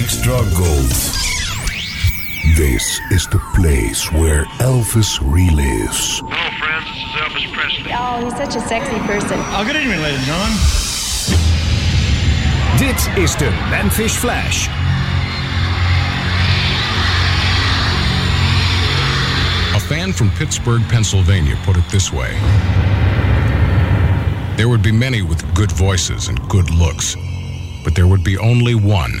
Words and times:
extra 0.00 0.40
gold. 0.56 0.90
This 2.56 3.00
is 3.10 3.26
the 3.28 3.40
place 3.54 4.10
where 4.12 4.44
Elvis 4.58 5.18
relives. 5.20 6.22
Hello, 6.24 6.50
friends. 6.58 6.86
This 6.88 7.04
is 7.04 7.12
Elvis 7.20 7.52
Presley. 7.52 7.92
Oh, 7.92 8.24
he's 8.24 8.36
such 8.36 8.56
a 8.56 8.66
sexy 8.66 8.98
person. 9.00 9.36
Oh, 9.52 9.62
good 9.66 9.76
evening, 9.76 10.00
ladies 10.00 10.18
and 10.20 10.26
gentlemen. 10.26 10.56
Dit 12.78 13.18
is 13.18 13.34
de 13.34 13.50
Memphis 13.68 14.16
Flash. 14.16 14.68
A 19.76 19.80
fan 19.80 20.14
from 20.14 20.30
Pittsburgh, 20.30 20.82
Pennsylvania 20.88 21.58
put 21.62 21.76
it 21.76 21.84
this 21.90 22.10
way 22.10 22.32
There 24.56 24.68
would 24.70 24.82
be 24.82 24.92
many 24.92 25.20
with 25.20 25.42
good 25.54 25.72
voices 25.72 26.28
and 26.28 26.40
good 26.48 26.70
looks, 26.70 27.16
but 27.84 27.94
there 27.94 28.06
would 28.06 28.24
be 28.24 28.38
only 28.38 28.74
one 28.74 29.20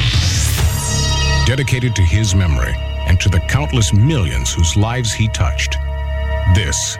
Dedicated 1.51 1.93
to 1.97 2.01
his 2.01 2.33
memory 2.33 2.73
and 3.07 3.19
to 3.19 3.27
the 3.27 3.41
countless 3.41 3.91
millions 3.91 4.53
whose 4.53 4.77
lives 4.77 5.11
he 5.11 5.27
touched, 5.27 5.75
this 6.55 6.97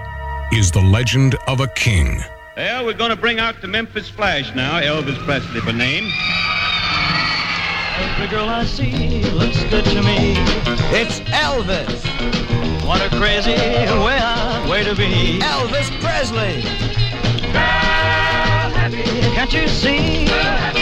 is 0.51 0.69
the 0.71 0.81
legend 0.81 1.35
of 1.47 1.61
a 1.61 1.67
king. 1.67 2.21
Well, 2.57 2.83
we're 2.85 2.91
going 2.91 3.11
to 3.11 3.15
bring 3.15 3.39
out 3.39 3.61
the 3.61 3.69
Memphis 3.69 4.09
Flash 4.09 4.53
now, 4.53 4.81
Elvis 4.81 5.17
Presley 5.19 5.61
for 5.61 5.71
name. 5.71 6.11
Every 7.95 8.27
girl 8.27 8.49
I 8.49 8.65
see 8.65 9.23
looks 9.31 9.63
good 9.69 9.85
to 9.85 10.01
me. 10.01 10.33
It's 10.91 11.21
Elvis. 11.29 12.03
What 12.85 13.01
a 13.01 13.07
crazy 13.15 13.51
way 13.51 14.17
out, 14.19 14.69
way 14.69 14.83
to 14.83 14.93
be. 14.93 15.39
Elvis 15.39 15.89
Presley. 16.01 16.61
Girl 17.53 18.69
happy. 18.75 19.03
Can't 19.33 19.53
you 19.53 19.69
see? 19.69 20.80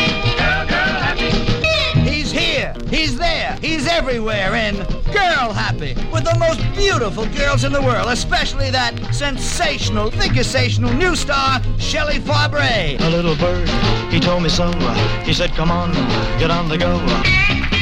He's 2.89 3.17
there. 3.17 3.57
He's 3.61 3.87
everywhere 3.87 4.55
in 4.55 4.75
Girl 5.13 5.53
Happy 5.53 5.93
with 6.11 6.23
the 6.23 6.35
most 6.39 6.59
beautiful 6.75 7.25
girls 7.27 7.63
in 7.63 7.71
the 7.71 7.81
world, 7.81 8.09
especially 8.09 8.71
that 8.71 9.13
sensational, 9.13 10.11
sensational 10.11 10.91
new 10.93 11.15
star, 11.15 11.61
Shelley 11.77 12.19
Fabares. 12.19 12.99
A 12.99 13.09
little 13.09 13.35
bird, 13.35 13.69
he 14.11 14.19
told 14.19 14.41
me 14.41 14.49
so. 14.49 14.71
He 15.23 15.33
said, 15.33 15.51
come 15.51 15.69
on, 15.69 15.91
get 16.39 16.49
on 16.49 16.67
the 16.67 16.77
go. 16.77 16.97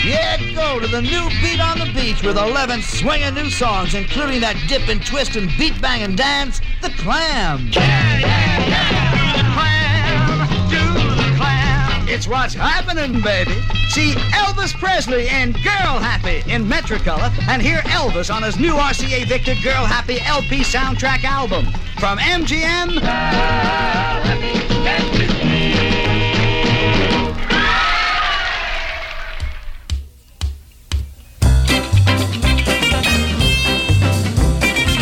Yeah, 0.05 0.37
go 0.53 0.79
to 0.79 0.87
the 0.87 1.01
new 1.01 1.29
beat 1.41 1.59
on 1.59 1.79
the 1.79 1.91
beach 1.93 2.21
with 2.23 2.37
11 2.37 2.81
swinging 2.81 3.33
new 3.33 3.49
songs, 3.49 3.93
including 3.93 4.41
that 4.41 4.55
dip 4.67 4.87
and 4.89 5.05
twist 5.05 5.35
and 5.35 5.49
beat 5.57 5.81
banging 5.81 6.15
dance, 6.15 6.59
The 6.81 6.89
Clam. 6.89 7.69
Yeah, 7.71 8.19
yeah, 8.19 8.67
yeah. 8.67 8.86
It's 12.09 12.25
what's 12.25 12.53
happening, 12.53 13.21
baby. 13.21 13.51
See 13.89 14.13
Elvis 14.31 14.73
Presley 14.73 15.27
and 15.27 15.53
Girl 15.55 15.99
Happy 15.99 16.41
in 16.49 16.63
Metrocolor, 16.63 17.31
and 17.49 17.61
hear 17.61 17.79
Elvis 17.79 18.33
on 18.33 18.43
his 18.43 18.57
new 18.57 18.75
RCA 18.75 19.27
Victor 19.27 19.55
Girl 19.61 19.85
Happy 19.85 20.19
LP 20.21 20.59
soundtrack 20.59 21.25
album 21.25 21.65
from 21.99 22.17
MGM. 22.17 23.01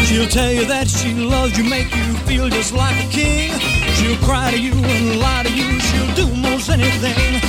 She'll 0.08 0.28
tell 0.28 0.52
you 0.52 0.66
that 0.66 0.88
she 0.88 1.14
loves 1.14 1.56
you, 1.56 1.66
make 1.66 1.96
you 1.96 2.14
feel 2.26 2.50
just 2.50 2.74
like 2.74 2.96
a 3.06 3.10
king. 3.10 3.75
She'll 4.06 4.18
cry 4.18 4.52
to 4.52 4.60
you 4.60 4.72
and 4.72 5.20
lie 5.20 5.42
to 5.42 5.52
you, 5.52 5.80
she'll 5.80 6.14
do 6.14 6.28
most 6.36 6.70
anything. 6.70 7.42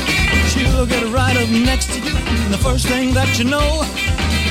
She'll 0.48 0.86
get 0.86 1.04
right 1.12 1.36
up 1.36 1.50
next 1.50 1.92
to 1.92 2.00
you, 2.00 2.16
and 2.16 2.54
the 2.54 2.56
first 2.56 2.86
thing 2.86 3.12
that 3.12 3.38
you 3.38 3.44
know, 3.44 3.84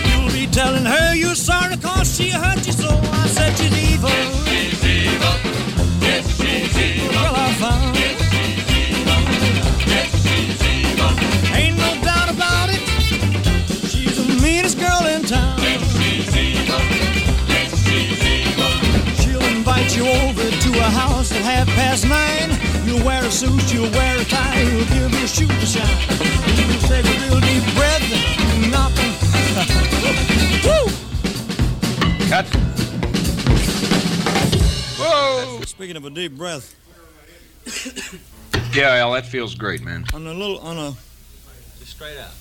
you'll 0.05 0.31
be 0.31 0.45
telling 0.45 0.85
her 0.85 1.15
you're 1.15 1.33
sorry 1.33 1.77
cause 1.77 2.15
she 2.15 2.29
hurt 2.29 2.63
you 2.67 2.73
so. 2.73 2.89
I 2.89 3.25
said 3.25 3.57
she's 3.57 3.93
evil. 3.93 4.09
Yes, 4.09 4.45
she's 4.45 4.85
evil. 4.85 5.35
Yes, 6.01 6.37
she's 6.37 6.77
evil. 6.77 7.09
Well, 7.09 7.33
I 7.35 7.53
found. 7.53 7.94
Over 20.85 20.91
to 20.91 20.97
a 20.97 20.99
house 20.99 21.31
at 21.31 21.41
half 21.41 21.67
past 21.69 22.07
nine. 22.07 22.49
You'll 22.85 23.05
wear 23.05 23.23
a 23.23 23.31
suit, 23.31 23.73
you'll 23.73 23.91
wear 23.91 24.19
a 24.19 24.25
tie, 24.25 24.61
you'll 24.61 24.85
give 24.85 25.11
you 25.11 25.23
a 25.23 25.27
shoe 25.27 25.47
to 25.47 25.65
shine. 25.65 25.87
You'll 26.55 26.81
take 26.81 27.05
a 27.05 27.19
real 27.25 27.39
deep 27.39 27.63
breath 27.75 28.11
and 28.13 28.71
knock. 28.71 28.91
Woo! 30.65 30.89
Cut. 32.29 32.45
Whoa! 34.97 35.61
Speaking 35.65 35.97
of 35.97 36.05
a 36.05 36.09
deep 36.09 36.37
breath, 36.37 36.75
Yeah, 38.75 38.95
Al, 38.95 39.13
that 39.13 39.25
feels 39.25 39.55
great, 39.55 39.81
man. 39.81 40.05
on 40.13 40.27
a 40.27 40.33
little, 40.33 40.59
on 40.59 40.77
a. 40.77 40.93
Just 41.79 41.91
straight 41.91 42.17
out. 42.17 42.31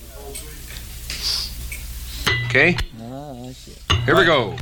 Okay? 2.46 2.76
Ah, 3.00 3.48
I 3.48 3.52
see. 3.52 3.74
Here 4.04 4.16
we 4.16 4.24
go. 4.24 4.56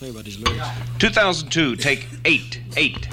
Tell 0.00 0.08
you 0.08 0.14
about 0.14 0.24
these 0.24 0.38
lyrics. 0.38 0.66
2002, 0.98 1.76
take 1.76 2.06
eight. 2.24 2.58
Eight. 2.78 3.06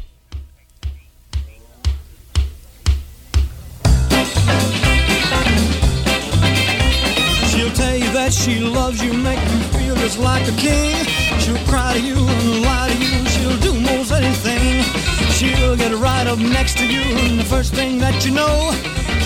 She'll 7.49 7.73
tell 7.73 7.97
you 7.97 8.09
that 8.13 8.29
she 8.31 8.61
loves 8.61 9.03
you, 9.03 9.11
make 9.11 9.37
you 9.37 9.59
feel 9.75 9.95
just 9.95 10.17
like 10.17 10.47
a 10.47 10.55
king. 10.55 10.95
She'll 11.41 11.57
cry 11.67 11.91
to 11.91 11.99
you 11.99 12.15
and 12.15 12.61
lie 12.61 12.87
to 12.87 12.95
you, 12.97 13.25
she'll 13.31 13.57
do 13.57 13.77
most 13.81 14.13
anything. 14.13 14.83
She'll 15.33 15.75
get 15.75 15.91
right 15.91 16.25
up 16.25 16.39
next 16.39 16.77
to 16.77 16.87
you, 16.87 17.01
and 17.01 17.37
the 17.37 17.43
first 17.43 17.73
thing 17.73 17.97
that 17.97 18.25
you 18.25 18.31
know, 18.31 18.71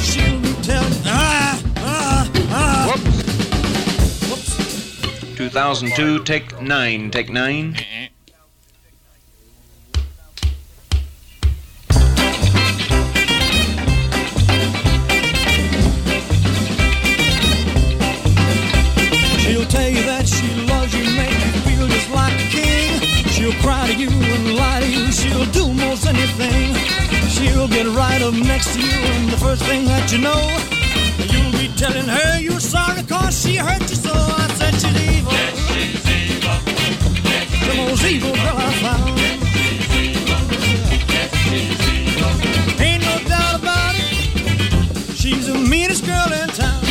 she'll 0.02 0.42
be 0.42 0.52
telling, 0.64 0.92
ah, 1.06 1.62
ah, 1.78 2.32
ah. 2.50 2.92
Whoops. 2.96 3.11
2002, 5.50 6.24
take 6.24 6.62
nine. 6.62 7.10
Take 7.10 7.32
nine. 7.32 7.74
She'll 19.40 19.66
tell 19.66 19.90
you 19.90 20.04
that 20.04 20.28
she 20.28 20.46
loves 20.70 20.94
you, 20.94 21.06
make 21.18 21.32
you 21.32 21.52
feel 21.66 21.88
just 21.88 22.12
like 22.12 22.34
a 22.34 22.48
king. 22.52 23.02
She'll 23.32 23.52
cry 23.64 23.88
to 23.88 23.96
you 23.96 24.10
and 24.10 24.56
lie 24.56 24.82
to 24.82 24.92
you, 24.92 25.12
she'll 25.12 25.46
do 25.48 25.74
most 25.74 26.06
anything. 26.06 26.76
She'll 27.30 27.68
get 27.68 27.88
right 27.88 28.22
up 28.22 28.36
next 28.36 28.76
to 28.76 28.80
you, 28.80 28.94
and 28.94 29.30
the 29.30 29.38
first 29.38 29.64
thing 29.64 29.86
that 29.86 30.12
you 30.12 30.20
know, 30.20 30.38
you'll 31.34 31.52
be 31.54 31.76
telling 31.76 32.08
her 32.08 32.40
you're 32.40 32.60
sorry 32.60 33.02
cause 33.02 33.42
she 33.42 33.56
hurt 33.56 33.82
you 33.90 33.96
so. 33.96 34.51
Evil 38.06 38.32
girl 38.32 38.58
I 38.58 38.72
found. 38.84 39.20
Ain't 42.82 43.04
no 43.04 43.18
doubt 43.28 43.60
about 43.60 43.96
it. 43.96 45.16
She's 45.16 45.48
the 45.48 45.58
meanest 45.58 46.06
girl 46.06 46.32
in 46.34 46.50
town. 46.50 46.82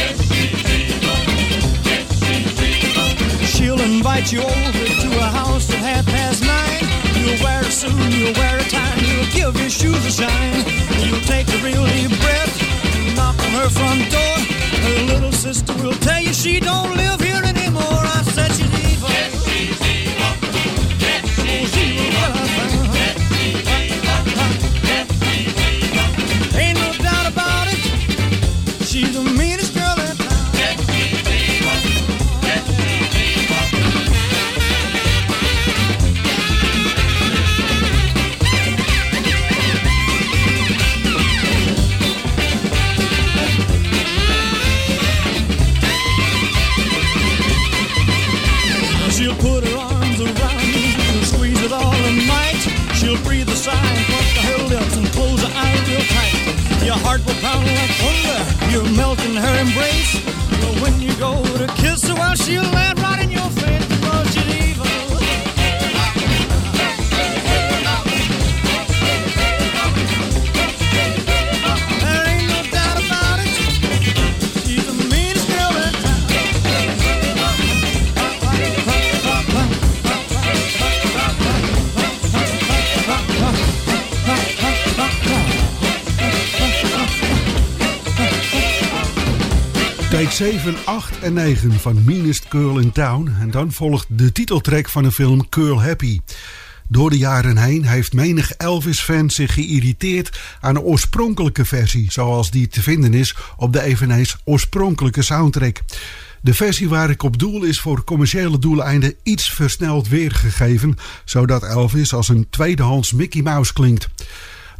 She'll 3.47 3.81
invite 3.81 4.33
you 4.33 4.41
over 4.43 4.85
to 5.03 5.09
a 5.19 5.29
house 5.41 5.71
at 5.71 5.79
half 5.79 6.07
past 6.07 6.43
nine. 6.43 6.85
You'll 7.21 7.43
wear 7.45 7.61
a 7.61 7.71
suit, 7.71 7.93
you'll 8.15 8.35
wear 8.35 8.59
a 8.59 8.65
tie, 8.65 8.97
you'll 8.97 9.31
give 9.33 9.61
your 9.61 9.71
shoes 9.71 10.05
a 10.07 10.11
shine. 10.11 10.65
You'll 11.05 11.21
take 11.23 11.49
a 11.49 11.59
real 11.59 11.85
deep 11.87 12.11
breath, 12.21 12.55
knock 13.17 13.39
on 13.39 13.53
her 13.61 13.69
front 13.69 14.11
door. 14.11 14.37
Her 14.87 15.03
little 15.13 15.33
sister 15.33 15.75
will 15.83 15.99
tell 16.01 16.21
you 16.21 16.33
she 16.33 16.61
don't 16.61 16.97
live 16.97 17.21
here 17.21 17.43
anymore. 17.43 18.03
I 18.17 18.23
said 18.35 18.53
she's 18.53 18.70
heart 57.67 58.10
7, 90.41 90.75
8 90.85 91.19
en 91.19 91.33
9 91.33 91.73
van 91.73 92.05
Meanest 92.05 92.47
Girl 92.49 92.79
in 92.79 92.93
Town. 92.93 93.37
En 93.41 93.51
dan 93.51 93.73
volgt 93.73 94.07
de 94.09 94.33
titeltrack 94.33 94.89
van 94.89 95.03
de 95.03 95.13
film 95.13 95.49
Curl 95.49 95.83
Happy. 95.83 96.21
Door 96.89 97.11
de 97.11 97.19
jaren 97.19 97.57
heen 97.57 97.85
heeft 97.85 98.13
menig 98.13 98.53
Elvis-fan 98.53 99.31
zich 99.31 99.55
geïrriteerd 99.55 100.41
aan 100.61 100.75
de 100.75 100.83
oorspronkelijke 100.83 101.65
versie, 101.65 102.13
zoals 102.13 102.51
die 102.51 102.69
te 102.69 102.83
vinden 102.83 103.15
is 103.15 103.37
op 103.57 103.73
de 103.73 103.83
eveneens 103.83 104.37
oorspronkelijke 104.45 105.23
soundtrack. 105.23 105.81
De 106.41 106.55
versie 106.55 106.89
waar 106.89 107.11
ik 107.11 107.23
op 107.23 107.39
doel 107.39 107.63
is 107.63 107.81
voor 107.81 108.05
commerciële 108.05 108.59
doeleinden 108.59 109.15
iets 109.23 109.51
versneld 109.51 110.09
weergegeven, 110.09 110.97
zodat 111.25 111.63
Elvis 111.63 112.15
als 112.15 112.29
een 112.29 112.47
tweedehands 112.51 113.13
Mickey 113.13 113.43
Mouse 113.43 113.73
klinkt. 113.73 114.09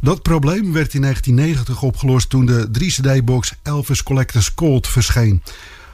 Dat 0.01 0.21
probleem 0.21 0.73
werd 0.73 0.93
in 0.93 1.01
1990 1.01 1.81
opgelost 1.81 2.29
toen 2.29 2.45
de 2.45 2.69
3-cd-box 2.79 3.53
Elvis 3.63 4.03
Collector's 4.03 4.51
Gold 4.55 4.87
verscheen. 4.87 5.41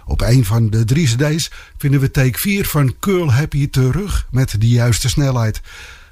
Op 0.05 0.21
een 0.21 0.45
van 0.45 0.69
de 0.69 0.85
drie 0.85 1.07
cd's 1.07 1.51
vinden 1.77 1.99
we 1.99 2.11
take 2.11 2.39
4 2.39 2.65
van 2.65 2.95
Curl 2.99 3.31
Happy 3.31 3.69
terug 3.69 4.27
met 4.31 4.61
de 4.61 4.67
juiste 4.67 5.09
snelheid. 5.09 5.61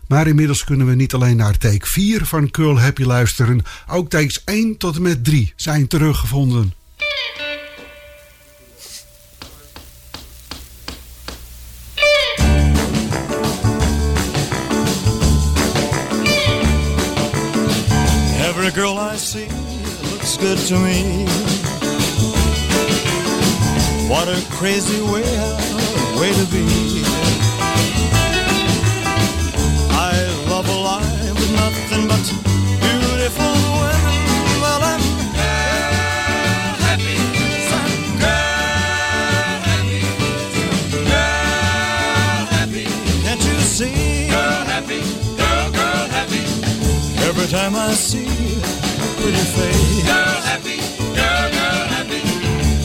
Maar 0.07 0.27
inmiddels 0.27 0.63
kunnen 0.63 0.87
we 0.87 0.95
niet 0.95 1.13
alleen 1.13 1.37
naar 1.37 1.57
take 1.57 1.85
4 1.87 2.25
van 2.25 2.51
Curl 2.51 2.79
Happy 2.79 3.03
luisteren, 3.03 3.61
ook 3.87 4.09
takes 4.09 4.43
1 4.43 4.77
tot 4.77 4.95
en 4.95 5.01
met 5.01 5.23
3 5.23 5.53
zijn 5.55 5.87
teruggevonden. 5.87 6.73
I 19.15 19.17
see 19.17 19.47
looks 20.11 20.35
good 20.35 20.57
to 20.67 20.77
me. 20.77 21.25
What 24.09 24.27
a 24.27 24.35
crazy 24.51 24.99
way, 24.99 25.23
way 26.19 26.33
to 26.33 26.45
be. 26.51 26.65
I 29.95 30.19
love 30.49 30.67
a 30.67 30.79
life 30.91 31.33
with 31.33 31.51
nothing 31.55 32.09
but 32.09 32.25
beautiful 32.83 33.55
women. 33.79 34.19
Well, 34.59 34.83
I'm 34.83 34.99
girl 35.31 36.75
happy. 36.83 37.15
I'm 37.71 38.19
girl 38.19 39.55
happy. 39.69 40.03
Girl 41.07 42.45
happy. 42.51 42.85
Can't 43.23 43.43
you 43.45 43.59
see? 43.61 44.27
Girl 44.27 44.65
happy. 44.73 44.99
Girl, 45.37 45.71
girl 45.71 46.05
happy. 46.11 46.43
Every 47.29 47.47
time 47.47 47.77
I 47.77 47.93
see 47.93 48.34
pretty 49.25 49.45
face, 49.57 50.03
girl 50.05 50.39
happy, 50.49 50.77
girl, 51.17 51.45
girl 51.57 51.83
happy. 51.95 52.21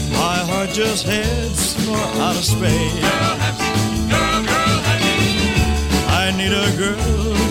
My 0.09 0.37
heart 0.49 0.71
just 0.71 1.05
heads 1.05 1.75
for 1.85 2.01
outer 2.17 2.41
space. 2.41 2.93
Girl 2.97 3.35
happy, 3.45 3.69
girl, 4.09 4.41
girl 4.49 4.77
happy. 4.89 5.19
I 6.09 6.33
need 6.39 6.53
a 6.65 6.67
girl 6.81 6.97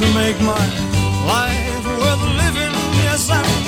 to 0.02 0.06
make 0.20 0.38
my 0.42 0.66
life 1.34 1.86
worth 2.02 2.24
living. 2.42 2.74
Yes, 3.06 3.30
I'm 3.30 3.59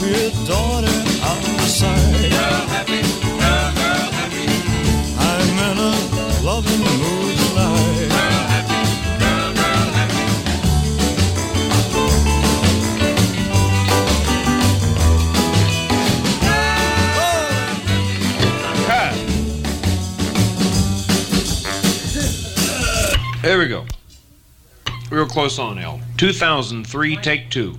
Your 0.00 0.30
daughter. 0.46 0.86
Girl 0.88 1.36
happy, 2.72 3.02
girl, 3.22 3.72
girl 3.76 4.08
happy. 4.16 4.46
I'm 5.18 5.58
in 5.70 5.78
a 5.78 5.80
loving 6.42 6.80
mood 6.80 7.36
tonight. 7.36 8.08
Girl 8.08 8.42
happy, 8.48 8.80
girl, 9.20 9.52
girl 9.52 9.88
happy. 9.92 10.22
There 23.42 23.58
we 23.58 23.68
go. 23.68 23.84
Real 25.10 25.26
close 25.26 25.58
on, 25.58 25.78
Al. 25.78 26.00
2003, 26.16 27.16
take 27.16 27.50
two. 27.50 27.78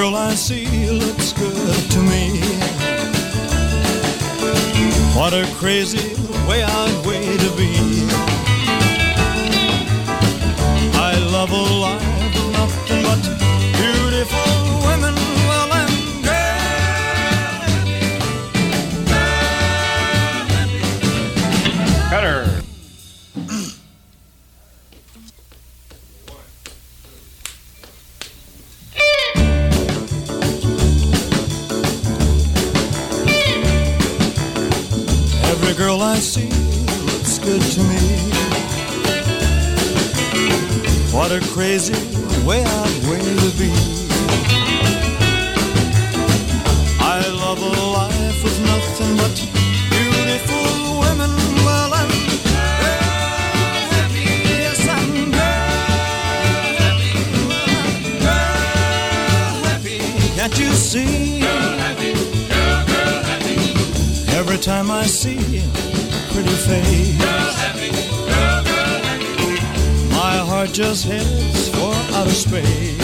Girl 0.00 0.16
I 0.16 0.34
see 0.34 0.90
looks 0.90 1.34
good 1.34 1.90
to 1.90 1.98
me. 1.98 2.40
What 5.14 5.34
a 5.34 5.44
crazy 5.56 6.14
way 6.48 6.62
out 6.62 7.06
way 7.06 7.36
to 7.36 7.50
be. 7.58 7.72
I 11.08 11.12
love 11.36 11.50
a 11.52 11.64
life 11.86 12.36
of 12.40 12.52
nothing 12.52 13.02
but 13.02 13.22
beautiful 13.76 14.88
women. 14.88 15.39
A 41.30 41.38
crazy 41.52 41.94
way 42.44 42.64
out 42.64 42.88
way 43.08 43.20
to 43.20 43.56
be. 43.56 43.99
Just 70.82 71.04
heads 71.04 71.68
for 71.68 71.92
outer 72.16 72.30
space. 72.30 72.96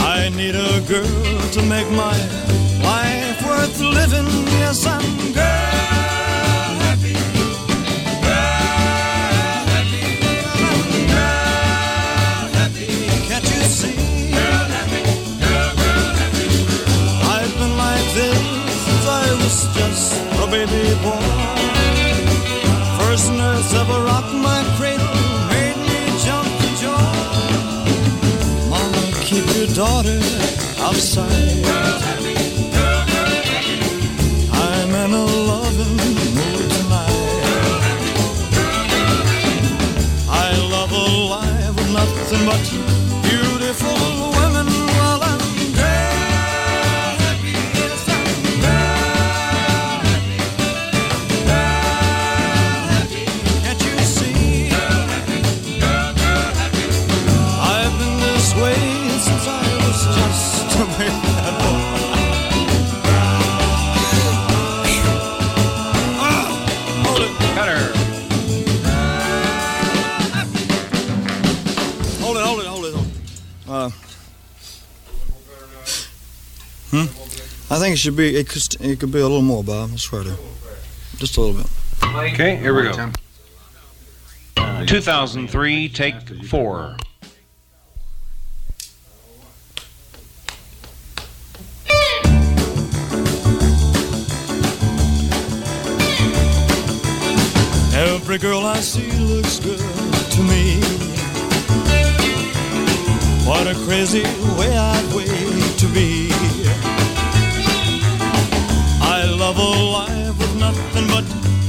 I 0.00 0.30
need 0.34 0.56
a 0.56 0.80
girl 0.80 1.50
to 1.52 1.62
make 1.62 1.88
my 1.90 2.16
life 2.82 3.40
worth 3.46 3.80
living. 3.80 4.26
Yes, 4.58 4.86
I'm 4.86 5.32
girl 5.32 5.70
just 19.74 20.20
a 20.42 20.46
baby 20.50 20.94
boy. 21.02 21.49
Prisoners 23.10 23.74
of 23.74 23.90
a 23.90 24.04
rock, 24.04 24.32
my 24.34 24.62
cradle 24.76 25.04
made 25.50 25.76
me 25.88 26.00
jump 26.24 26.46
to 26.46 26.68
joy. 26.78 27.12
Mama, 28.70 29.02
keep 29.20 29.44
your 29.56 29.66
daughter 29.74 30.20
outside. 30.78 31.66
I'm 34.52 34.90
in 34.94 35.12
a 35.12 35.24
loving 35.50 35.96
mood 36.36 36.70
tonight. 36.70 37.42
I 40.30 40.54
love 40.70 40.92
a 40.92 41.06
life 41.34 41.68
of 41.68 41.88
nothing 41.92 42.46
but 42.46 42.62
beautiful. 43.28 44.19
Think 77.90 77.98
it 77.98 78.02
should 78.02 78.16
be. 78.16 78.36
It 78.36 78.48
could. 78.48 78.80
It 78.80 79.00
could 79.00 79.10
be 79.10 79.18
a 79.18 79.22
little 79.22 79.42
more, 79.42 79.64
Bob. 79.64 79.90
I 79.92 79.96
swear 79.96 80.22
to. 80.22 80.36
Just 81.16 81.36
a 81.36 81.40
little 81.40 81.60
bit. 81.60 81.70
Okay, 82.32 82.56
here 82.56 82.74
we 82.74 82.82
go. 82.84 83.10
2003, 84.86 85.88
take 85.88 86.14
four. 86.46 86.96
Every 97.92 98.38
girl 98.38 98.60
I 98.60 98.78
see 98.80 99.10
looks 99.18 99.58
good 99.58 99.78
to 99.78 100.42
me. 100.42 100.80
What 103.46 103.66
a 103.66 103.74
crazy 103.84 104.22
way 104.56 104.76
I'd 104.76 105.14
wait 105.14 105.78
to 105.78 105.86
be. 105.92 107.09
I 109.50 109.52
love 109.52 109.58
a 109.58 109.70
life 109.90 110.38
with 110.38 110.54
nothing 110.60 111.08
but 111.08 111.24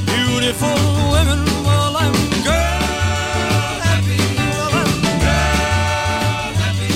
beautiful 0.06 0.78
women. 1.10 1.42
Well, 1.66 1.98
I'm 1.98 2.14
girl 2.46 3.80
happy. 3.90 4.22
Well, 4.38 4.74
I'm 4.82 5.02
girl 5.26 6.54
happy. 6.62 6.94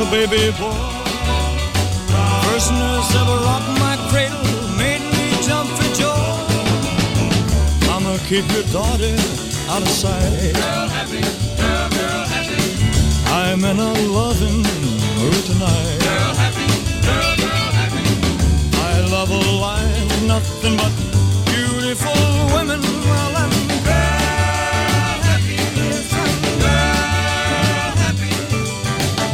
a 0.00 0.10
baby 0.10 0.50
boy. 0.58 0.70
First 2.44 2.70
nurse 2.72 3.14
ever 3.16 3.36
rocked 3.44 3.80
my 3.80 3.96
cradle, 4.10 4.38
made 4.76 5.02
me 5.02 5.42
jump 5.42 5.68
for 5.70 5.88
joy. 5.94 6.14
Mama, 7.86 8.18
keep 8.28 8.46
your 8.52 8.64
daughter 8.72 9.16
out 9.68 9.82
of 9.82 9.88
sight. 9.88 10.54
Girl 10.54 10.88
happy. 10.88 11.47
I'm 13.60 13.64
in 13.64 13.80
a 13.80 13.92
loving 14.06 14.62
mood 15.18 15.44
tonight. 15.44 15.98
Girl 15.98 16.34
happy, 16.38 16.70
girl, 17.02 17.34
girl 17.42 17.70
happy. 17.74 18.06
I 18.78 19.00
love 19.10 19.30
a 19.32 19.42
life 19.58 20.22
nothing 20.28 20.76
but 20.76 20.92
beautiful 21.44 22.14
women. 22.54 22.80
Well, 22.80 23.34
I'm 23.34 23.50
girl 23.82 25.18
happy. 25.26 25.58
Yes, 25.74 26.06
I'm 26.14 26.30
girl 26.62 27.98
happy. 27.98 28.30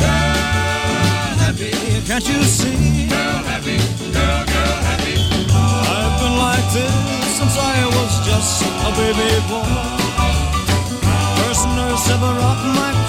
Girl 0.00 1.36
happy. 1.44 1.72
Can't 2.08 2.26
you 2.26 2.40
see? 2.44 3.04
Girl 3.12 3.44
happy. 3.44 3.76
Girl, 4.08 4.40
girl 4.48 4.80
happy. 4.88 5.20
I've 5.52 6.16
been 6.16 6.36
like 6.40 6.64
this 6.72 7.28
since 7.36 7.56
I 7.60 7.76
was 7.92 8.12
just 8.24 8.64
a 8.88 8.90
baby 8.96 9.36
boy. 9.52 10.24
First 11.44 11.68
nurse 11.76 12.08
ever 12.08 12.32
rocked 12.40 12.64
my 12.72 13.03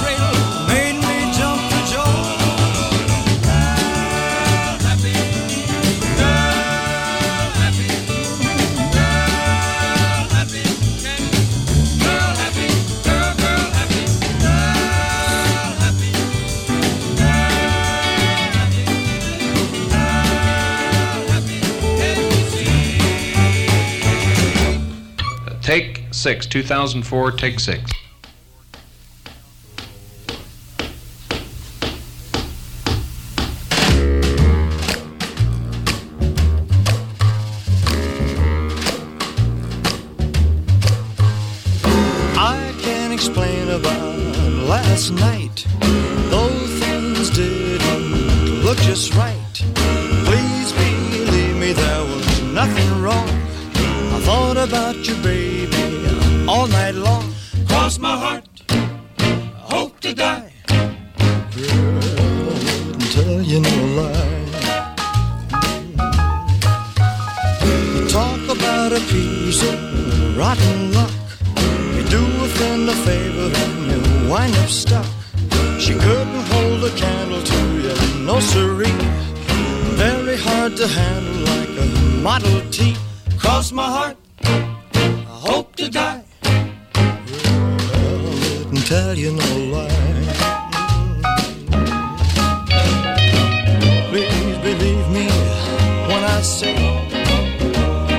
6, 26.25 26.47
2004, 26.47 27.31
take 27.33 27.59
6. 27.59 27.91
last 44.67 45.11
night. 45.11 45.67
Though 46.31 46.49
things 46.79 47.29
didn't 47.29 48.63
look 48.63 48.79
just 48.79 49.13
right, 49.13 49.53
please 50.25 50.71
believe 50.71 51.55
me, 51.57 51.71
there 51.73 52.01
was 52.01 52.41
nothing 52.41 53.03
wrong. 53.03 53.29
I 54.15 54.19
thought 54.23 54.57
about 54.57 55.07
you, 55.07 55.13
baby 55.21 55.94
all 56.47 56.67
night 56.67 56.95
long. 56.95 57.33
Cross 57.67 57.99
my 57.99 58.15
heart, 58.17 58.45
I 58.69 59.67
hope 59.73 59.99
to 60.01 60.13
die. 60.13 60.51
Girl, 60.67 61.99
I 61.99 62.83
wouldn't 62.85 63.11
tell 63.11 63.41
you 63.41 63.59
no 63.61 63.75
lie. 63.99 64.45
You 67.95 68.07
talk 68.09 68.41
about 68.57 68.91
a 68.93 68.99
piece 69.11 69.63
of 69.63 70.37
rotten 70.37 70.93
luck. 70.93 71.11
You 71.95 72.03
do 72.03 72.23
a 72.43 72.47
friend 72.57 72.89
a 72.89 72.95
favor, 73.07 73.49
and 73.63 73.75
you 73.91 74.29
wind 74.29 74.55
up 74.57 74.69
stuck. 74.69 75.05
She 75.79 75.93
couldn't 75.93 76.45
hold 76.51 76.83
a 76.83 76.91
candle 76.95 77.41
to 77.41 77.59
you, 77.83 78.25
no 78.25 78.39
siree. 78.39 78.97
Very 79.97 80.37
hard 80.37 80.75
to 80.77 80.87
handle 80.87 81.41
like 81.53 81.69
a 81.83 81.85
Model 82.21 82.61
T. 82.69 82.95
Cross 83.37 83.71
my 83.71 83.85
heart, 83.85 84.17
I 84.43 85.39
hope 85.47 85.75
to 85.77 85.89
die. 85.89 86.24
Tell 88.85 89.17
you 89.17 89.31
no 89.31 89.57
lie. 89.73 89.89
Please 94.09 94.57
believe 94.59 95.09
me 95.09 95.27
when 96.07 96.23
I 96.23 96.41
say 96.43 96.75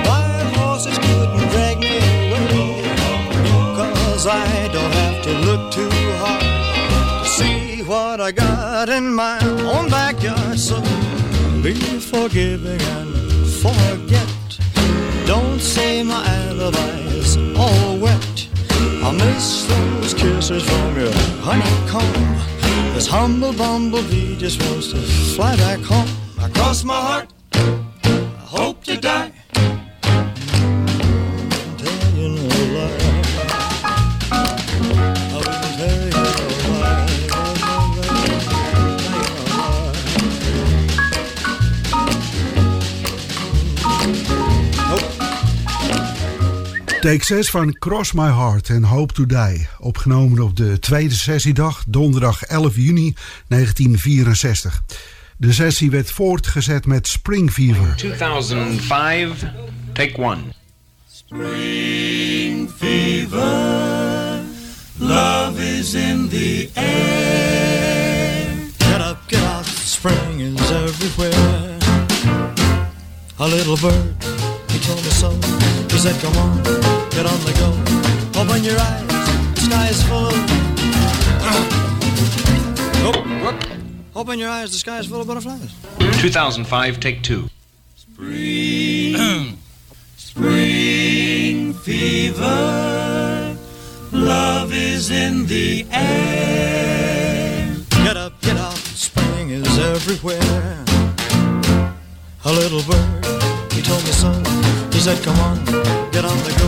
wild 0.05 0.57
horses 0.57 0.97
couldn't 0.97 1.47
drag 1.51 1.79
me 1.79 1.99
away. 2.39 2.83
Cause 3.77 4.27
I 4.27 4.67
don't 4.73 4.91
have 4.91 5.23
to 5.23 5.31
look 5.47 5.71
too 5.71 5.89
hard 6.19 7.23
to 7.23 7.29
see 7.29 7.81
what 7.83 8.19
I 8.19 8.33
got 8.33 8.89
in 8.89 9.13
my 9.13 9.39
own 9.73 9.89
backyard. 9.89 10.59
So 10.59 10.81
be 11.63 11.75
forgiving 12.01 12.81
and 12.81 13.15
forget. 13.63 14.35
Don't 15.25 15.61
say 15.61 16.03
my 16.03 16.27
alibi's 16.27 17.37
all 17.55 17.97
wet. 17.99 18.36
I 19.07 19.11
miss 19.13 19.65
those 19.65 20.13
kisses 20.13 20.63
from 20.69 20.97
your 20.99 21.13
honeycomb. 21.39 22.93
This 22.93 23.07
humble 23.07 23.53
bumblebee 23.53 24.35
just 24.35 24.61
wants 24.65 24.91
to 24.91 24.97
fly 24.97 25.55
back 25.55 25.79
home. 25.79 26.09
I 26.37 26.49
cross 26.49 26.83
my 26.83 26.99
heart, 26.99 27.29
I 27.53 28.45
hope 28.45 28.83
to 28.83 28.97
die. 28.97 29.31
Take 47.01 47.23
6 47.23 47.49
van 47.49 47.77
Cross 47.79 48.11
My 48.11 48.27
Heart 48.27 48.69
and 48.69 48.85
Hope 48.85 49.13
to 49.13 49.25
Die. 49.25 49.67
Opgenomen 49.79 50.43
op 50.43 50.55
de 50.55 50.79
tweede 50.79 51.15
sessiedag, 51.15 51.83
donderdag 51.87 52.43
11 52.43 52.75
juni 52.75 53.15
1964. 53.47 54.83
De 55.37 55.53
sessie 55.53 55.91
werd 55.91 56.11
voortgezet 56.11 56.85
met 56.85 57.07
Spring 57.07 57.51
Fever. 57.51 57.95
2005, 57.95 59.45
take 59.93 60.21
one. 60.21 60.41
Spring 61.11 62.69
fever, 62.77 64.41
love 64.97 65.77
is 65.77 65.93
in 65.93 66.29
the 66.29 66.69
air. 66.73 68.45
Get 68.77 69.01
up, 69.01 69.17
get 69.27 69.43
out, 69.43 69.65
spring 69.65 70.41
is 70.41 70.71
everywhere. 70.71 71.77
A 73.39 73.47
little 73.47 73.77
bird, 73.77 74.25
told 74.87 75.03
me 75.03 75.09
so. 75.09 75.29
He 75.91 75.97
said, 75.97 76.15
come 76.21 76.35
on, 76.37 76.63
get 77.11 77.25
on 77.25 77.39
the 77.43 77.53
go. 77.59 77.69
Open 78.39 78.63
your 78.63 78.79
eyes, 78.79 79.05
the 79.55 79.61
sky 79.67 79.87
is 79.89 80.01
full. 80.03 80.31
oh, 83.03 83.59
open 84.15 84.39
your 84.39 84.49
eyes, 84.49 84.71
the 84.71 84.77
sky 84.77 84.99
is 84.99 85.07
full 85.07 85.19
of 85.19 85.27
butterflies. 85.27 85.73
2005, 86.21 86.99
take 87.01 87.21
two. 87.21 87.49
Spring, 87.95 89.57
spring 90.15 91.73
fever, 91.73 93.57
love 94.13 94.71
is 94.73 95.11
in 95.11 95.47
the 95.47 95.85
air. 95.91 97.75
Get 97.89 98.15
up, 98.15 98.39
get 98.41 98.55
up, 98.55 98.77
spring 98.77 99.49
is 99.49 99.77
everywhere. 99.79 100.85
A 102.45 102.51
little 102.53 102.81
bird, 102.83 103.25
he 103.77 103.83
told 103.83 104.03
me 104.03 104.11
so. 104.11 104.31
He 104.91 104.99
said, 104.99 105.23
come 105.23 105.39
on, 105.39 105.63
get 106.11 106.25
on 106.25 106.37
the 106.47 106.53
go. 106.57 106.67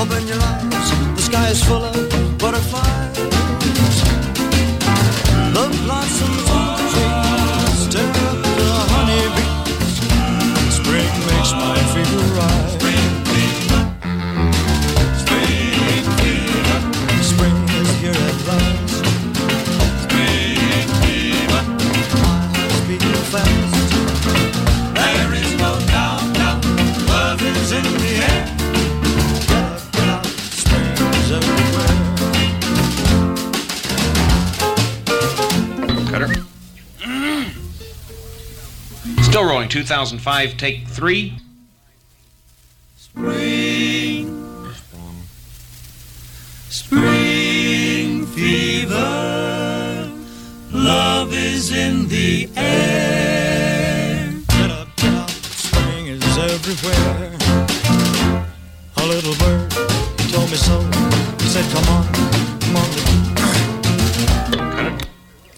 Open 0.00 0.24
your 0.28 0.40
eyes, 0.40 0.90
the 1.16 1.22
sky 1.22 1.48
is 1.50 1.62
full 1.64 1.82
of 1.82 2.38
butterflies. 2.38 3.16
The 5.56 5.64
blossoms 5.82 6.48
on 6.58 6.78
the 6.78 6.86
trees 6.92 7.78
stir 7.86 8.10
up 8.30 8.38
the 8.58 8.68
honeybees. 8.94 10.74
Spring 10.78 11.14
makes 11.28 11.52
my 11.52 11.76
fever 11.92 12.24
rise. 12.38 13.27
Still 39.28 39.44
rolling. 39.44 39.68
2005, 39.68 40.56
take 40.56 40.88
three. 40.88 41.38
Spring, 42.96 44.72
spring 46.70 48.24
fever, 48.26 50.10
love 50.72 51.32
is 51.34 51.72
in 51.72 52.08
the 52.08 52.48
air. 52.56 54.32
Get 54.48 54.70
up, 54.70 54.88
get 54.96 55.12
up, 55.14 55.30
spring 55.30 56.06
is 56.06 56.38
everywhere. 56.38 57.36
A 58.96 59.06
little 59.06 59.34
bird, 59.36 59.72
he 60.20 60.32
told 60.32 60.50
me 60.50 60.56
so. 60.56 60.80
He 61.42 61.48
said, 61.48 61.70
come 61.70 61.86
on, 61.94 62.06
come 62.60 62.76
on. 62.76 62.88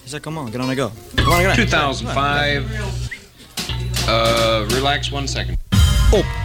He 0.03 0.09
said, 0.09 0.23
come 0.23 0.39
on, 0.39 0.51
get 0.51 0.61
on 0.61 0.69
the 0.69 0.75
go. 0.75 0.91
Come 1.17 1.33
on, 1.35 1.43
get 1.43 1.51
on. 1.51 1.57
2005. 1.57 3.10
Uh, 4.09 4.67
relax 4.71 5.11
one 5.13 5.29
second. 5.29 5.60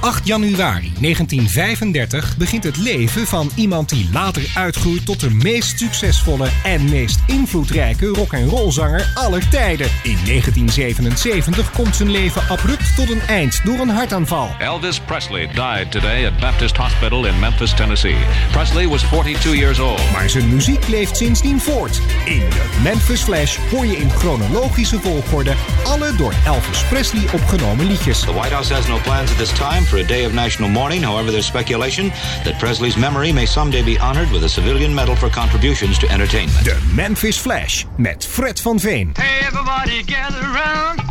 Op 0.05 0.11
8 0.11 0.27
januari 0.27 0.91
1935 0.99 2.37
begint 2.37 2.63
het 2.63 2.77
leven 2.77 3.27
van 3.27 3.49
iemand 3.55 3.89
die 3.89 4.09
later 4.13 4.51
uitgroeit 4.55 5.05
tot 5.05 5.19
de 5.19 5.29
meest 5.29 5.79
succesvolle 5.79 6.49
en 6.63 6.89
meest 6.89 7.19
invloedrijke 7.27 8.05
rock 8.05 8.33
and 8.33 8.49
roll 8.49 8.71
zanger 8.71 9.11
aller 9.13 9.49
tijden. 9.49 9.87
In 10.03 10.17
1977 10.25 11.71
komt 11.71 11.95
zijn 11.95 12.11
leven 12.11 12.41
abrupt 12.41 12.95
tot 12.95 13.09
een 13.09 13.21
eind 13.21 13.61
door 13.63 13.79
een 13.79 13.89
hartaanval. 13.89 14.49
Elvis 14.59 14.99
Presley 14.99 15.47
died 15.47 15.91
today 15.91 16.25
at 16.25 16.37
Baptist 16.39 16.77
Hospital 16.77 17.25
in 17.25 17.39
Memphis, 17.39 17.73
Tennessee. 17.73 18.17
Presley 18.51 18.87
was 18.87 19.01
42 19.01 19.55
years 19.55 19.79
old. 19.79 20.11
Maar 20.11 20.29
zijn 20.29 20.49
muziek 20.49 20.87
leeft 20.87 21.17
sindsdien 21.17 21.59
voort. 21.59 22.01
In 22.25 22.39
de 22.39 22.79
Memphis 22.83 23.21
Flash 23.21 23.57
hoor 23.71 23.85
je 23.85 23.97
in 23.97 24.09
chronologische 24.09 24.99
volgorde 24.99 25.53
alle 25.83 26.15
door 26.15 26.33
Elvis 26.45 26.83
Presley 26.83 27.23
opgenomen 27.33 27.87
liedjes. 27.87 28.19
The 28.19 28.33
White 28.33 28.53
House 28.53 28.73
has 28.73 28.87
no 28.87 28.97
plans 29.03 29.31
at 29.31 29.37
this 29.37 29.51
time 29.51 29.81
for 29.81 29.94
a 29.97 30.03
day 30.03 30.25
of 30.25 30.33
national 30.33 30.69
mourning. 30.69 31.01
However, 31.01 31.31
there's 31.31 31.45
speculation 31.45 32.09
that 32.43 32.59
Presley's 32.59 32.97
memory 32.97 33.31
may 33.31 33.45
someday 33.45 33.83
be 33.83 33.97
honored 33.99 34.31
with 34.31 34.43
a 34.43 34.49
civilian 34.49 34.93
medal 34.93 35.15
for 35.15 35.29
contributions 35.29 35.97
to 35.99 36.09
entertainment. 36.09 36.65
De 36.65 36.79
Memphis 36.93 37.37
Flash 37.37 37.85
met 37.97 38.23
Fred 38.23 38.59
van 38.59 38.79
Veen. 38.79 39.13
Hey, 39.15 39.45
everybody 39.45 40.03
gather 40.03 40.39
around. 40.39 41.01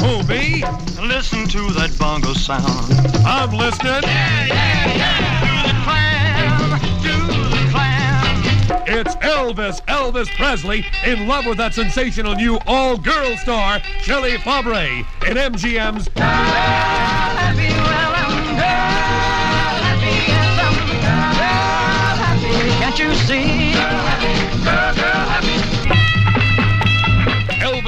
Oh, 0.00 0.22
me? 0.28 0.62
Listen 1.06 1.48
to 1.48 1.72
that 1.74 1.94
bongo 1.98 2.32
sound. 2.32 2.92
I'm 3.26 3.50
listening. 3.50 4.02
Yeah, 4.02 4.46
yeah, 4.46 4.96
yeah. 4.96 5.40
Do 5.42 5.56
the 5.68 5.74
clam, 5.84 6.80
do 7.02 7.16
the 7.50 7.70
clam. 7.70 8.18
It's 8.86 9.16
Elvis, 9.16 9.80
Elvis 9.86 10.28
Presley, 10.36 10.84
in 11.04 11.26
love 11.26 11.46
with 11.46 11.58
that 11.58 11.74
sensational 11.74 12.34
new 12.34 12.58
all-girl 12.66 13.36
star, 13.38 13.80
Shelley 14.02 14.36
Fabares, 14.38 15.04
in 15.26 15.36
MGM's 15.36 16.08
Happy, 16.16 17.68
well, 17.68 18.17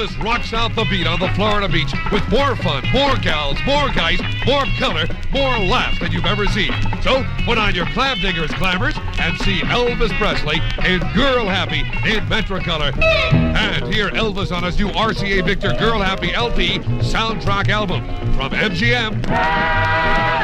Elvis 0.01 0.23
rocks 0.23 0.53
out 0.53 0.73
the 0.75 0.85
beat 0.89 1.05
on 1.05 1.19
the 1.19 1.27
Florida 1.29 1.67
beach 1.67 1.93
with 2.11 2.27
more 2.29 2.55
fun, 2.55 2.83
more 2.93 3.15
gals, 3.17 3.57
more 3.65 3.89
guys, 3.89 4.19
more 4.45 4.65
color, 4.79 5.05
more 5.31 5.57
laughs 5.59 5.99
than 5.99 6.11
you've 6.11 6.25
ever 6.25 6.45
seen. 6.47 6.71
So 7.01 7.25
put 7.45 7.57
on 7.57 7.75
your 7.75 7.85
clam 7.87 8.17
diggers 8.19 8.51
clammers 8.51 8.97
and 9.19 9.37
see 9.39 9.59
Elvis 9.61 10.15
Presley 10.17 10.59
in 10.85 10.99
Girl 11.13 11.45
Happy 11.47 11.81
in 12.09 12.25
Metrocolor. 12.27 12.99
And 13.01 13.93
hear 13.93 14.09
Elvis 14.09 14.55
on 14.55 14.63
his 14.63 14.77
new 14.77 14.89
RCA 14.89 15.45
Victor 15.45 15.73
Girl 15.73 15.99
Happy 15.99 16.33
LP 16.33 16.79
soundtrack 16.99 17.69
album 17.69 18.05
from 18.33 18.51
MGM. 18.51 20.40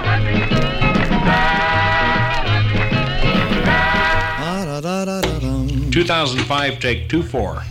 Da, 4.78 4.82
da, 4.82 5.06
da, 5.06 5.22
da, 5.22 5.40
dum. 5.40 5.92
2005, 5.92 6.80
take 6.80 7.10
two 7.10 7.24
four. 7.24 7.64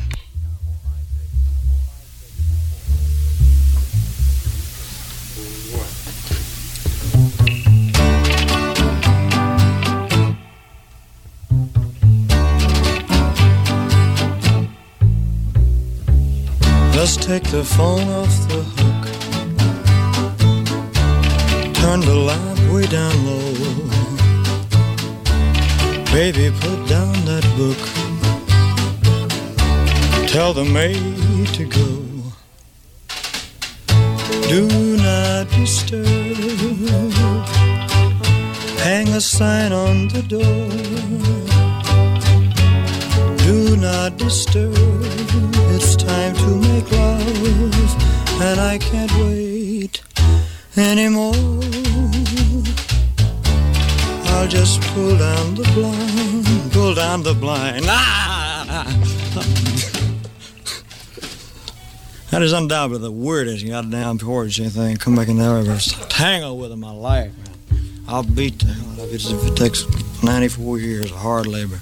Just 16.93 17.23
take 17.23 17.45
the 17.45 17.63
phone 17.63 18.09
off 18.09 18.49
the 18.49 18.63
hook. 18.63 18.86
Turn 21.87 22.01
the 22.01 22.17
lamp 22.17 22.59
way 22.73 22.85
down 22.87 23.15
low. 23.25 23.53
Baby, 26.13 26.51
put 26.61 26.79
down 26.89 27.15
that 27.31 27.47
book. 27.57 27.81
Tell 30.27 30.53
the 30.53 30.65
maid 30.65 31.47
to 31.55 31.65
go. 31.65 31.91
Do 34.49 34.67
not 34.97 35.49
disturb. 35.51 36.07
Hang 38.87 39.07
a 39.11 39.21
sign 39.21 39.73
on 39.73 40.09
the 40.09 40.23
door. 40.23 40.69
Do 43.47 43.77
not 43.77 44.17
disturb. 44.17 44.75
It's 45.75 45.95
time 45.95 46.35
to 46.35 46.51
make 46.67 46.91
love, 46.91 48.43
and 48.43 48.59
I 48.59 48.77
can't 48.79 49.13
wait 49.21 49.56
anymore. 50.79 51.35
I'll 54.29 54.49
just 54.49 54.81
pull 54.83 55.17
down 55.17 55.55
the 55.55 55.69
blind, 55.75 56.73
pull 56.73 56.95
down 56.95 57.23
the 57.23 57.35
blind. 57.35 57.85
Ah! 57.89 58.85
That 62.31 62.43
is 62.43 62.53
undoubtedly 62.53 62.99
the 62.99 63.11
weirdest 63.13 63.67
goddamn 63.67 64.19
chords 64.19 64.59
thing. 64.75 64.97
Come 64.97 65.17
back 65.17 65.29
in 65.29 65.39
there 65.39 65.57
ever 65.57 65.79
tangle 66.09 66.59
with 66.59 66.71
in 66.73 66.81
my 66.81 66.91
life. 66.91 67.33
Man. 67.71 68.05
I'll 68.09 68.23
beat 68.23 68.59
the 68.59 68.67
hell 68.67 68.93
out 68.93 68.99
of 69.09 69.15
it 69.15 69.25
if 69.25 69.47
it 69.47 69.57
takes 69.57 69.85
94 70.23 70.79
years 70.79 71.11
of 71.11 71.17
hard 71.17 71.47
labor. 71.47 71.81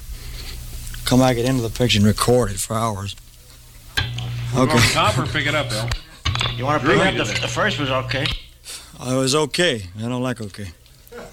Come 1.03 1.19
back, 1.19 1.35
get 1.35 1.45
into 1.45 1.61
the 1.61 1.69
picture, 1.69 1.97
and 1.99 2.05
record 2.07 2.51
it 2.51 2.57
for 2.59 2.75
hours. 2.75 3.15
We're 4.55 4.61
Okay. 4.63 4.73
on 4.77 4.81
top 4.91 5.17
or 5.17 5.25
pick 5.27 5.45
it 5.45 5.53
up, 5.55 5.69
Bill? 5.69 5.89
You 6.55 6.63
want 6.65 6.81
to 6.81 6.87
Drew 6.87 6.97
bring 6.97 7.19
up 7.19 7.27
the, 7.27 7.33
the 7.41 7.47
first 7.47 7.77
was 7.77 7.89
okay. 7.91 8.25
I 8.99 9.15
was 9.15 9.35
okay. 9.35 9.83
I 9.97 10.01
don't 10.01 10.23
like 10.23 10.41
okay. 10.41 10.67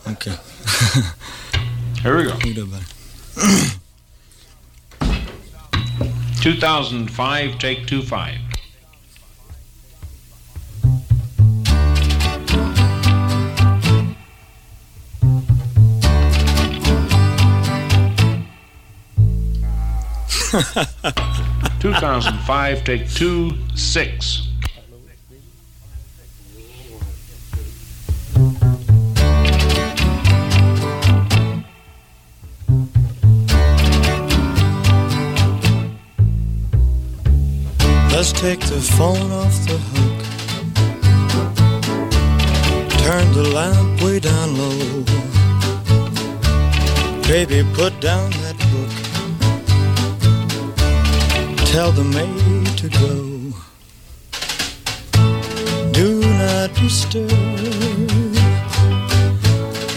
Okay. 0.08 0.34
Here 2.02 2.16
we 2.16 2.24
go. 2.24 2.36
You 2.44 2.54
do 2.54 2.66
better. 2.66 2.84
2005, 6.42 7.58
take 7.58 7.86
two 7.86 8.02
five. 8.02 8.38
Two 21.80 21.94
thousand 21.94 22.38
five, 22.40 22.84
take 22.84 23.08
two 23.10 23.52
six. 23.74 24.51
Take 38.42 38.66
the 38.66 38.80
phone 38.98 39.30
off 39.30 39.54
the 39.68 39.78
hook. 39.92 40.20
Turn 43.04 43.26
the 43.38 43.44
lamp 43.54 44.02
way 44.02 44.18
down 44.18 44.48
low. 44.58 45.04
Baby, 47.28 47.62
put 47.72 48.00
down 48.00 48.30
that 48.42 48.56
book. 48.72 48.92
Tell 51.72 51.92
the 51.92 52.02
maid 52.02 52.66
to 52.82 52.88
go. 53.02 53.14
Do 55.92 56.08
not 56.42 56.74
disturb. 56.74 57.30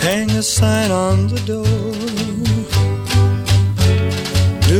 Hang 0.04 0.30
a 0.30 0.44
sign 0.44 0.92
on 0.92 1.28
the 1.30 1.40
door. 1.48 2.05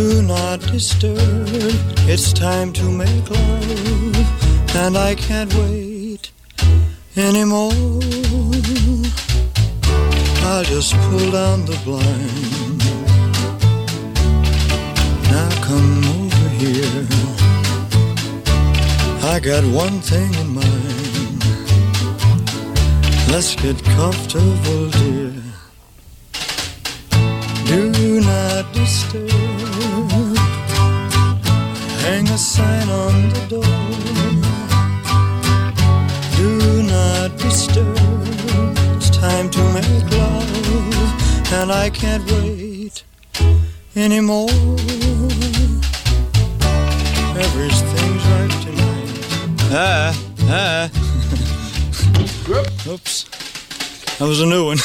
Do 0.02 0.22
not 0.22 0.60
disturb. 0.60 1.48
It's 2.14 2.34
time 2.34 2.74
to 2.74 2.84
make 2.84 3.30
love, 3.30 4.76
and 4.76 4.98
I 4.98 5.16
can't 5.16 5.54
wait 5.54 6.32
anymore. 7.16 7.72
I'll 10.50 10.66
just 10.66 10.92
pull 11.06 11.32
down 11.32 11.64
the 11.64 11.80
blind. 11.86 12.80
Now 15.32 15.50
come 15.64 16.04
over 16.20 16.50
here. 16.60 17.08
I 19.34 19.40
got 19.40 19.64
one 19.64 20.02
thing 20.02 20.34
in 20.42 20.50
mind. 20.62 21.44
Let's 23.32 23.56
get 23.56 23.82
comfortable, 23.96 24.90
dear. 24.90 25.32
Do 27.66 28.20
not 28.20 28.74
disturb. 28.74 29.45
Hang 32.06 32.30
a 32.30 32.38
sign 32.38 32.88
on 32.88 33.30
the 33.30 33.40
door. 33.50 33.64
Do 36.38 36.84
not 36.84 37.36
disturb. 37.40 37.98
It's 38.96 39.10
time 39.10 39.50
to 39.50 39.64
make 39.74 40.12
love, 40.12 41.54
and 41.54 41.72
I 41.72 41.90
can't 41.90 42.24
wait 42.30 43.04
anymore. 43.96 44.52
Everything's 47.46 48.26
right 48.34 48.54
tonight. 48.62 49.10
Ah, 49.74 50.14
ah. 50.42 50.92
Oops. 52.94 53.24
That 54.20 54.28
was 54.28 54.42
a 54.42 54.46
new 54.46 54.66
one. 54.66 54.78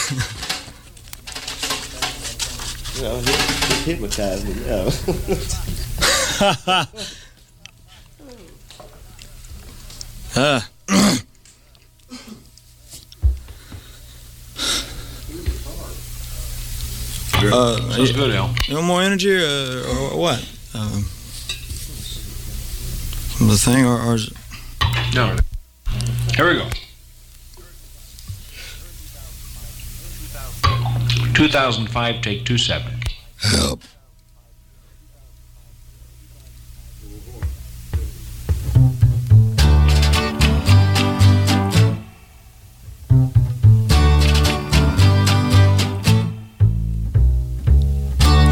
You 2.97 3.03
know, 3.03 3.19
he, 3.21 3.33
he 3.67 3.93
hypnotized 3.93 4.49
me. 4.49 4.55
Yeah. 4.65 5.87
ah. 6.41 6.89
Uh, 17.43 17.81
Sounds 17.93 18.13
good, 18.13 18.35
Al. 18.35 18.55
You 18.67 18.83
more 18.83 19.03
energy 19.03 19.35
uh, 19.37 20.13
or 20.13 20.19
what? 20.19 20.39
Um, 20.75 21.05
the 23.49 23.57
thing 23.57 23.87
or, 23.87 23.99
or 23.99 24.15
is 24.17 24.31
No. 25.15 25.37
Here 26.37 26.49
we 26.49 26.55
go. 26.57 26.69
2005, 31.35 32.21
take 32.21 32.45
two 32.45 32.59
seven. 32.59 32.93
Help. 33.41 33.83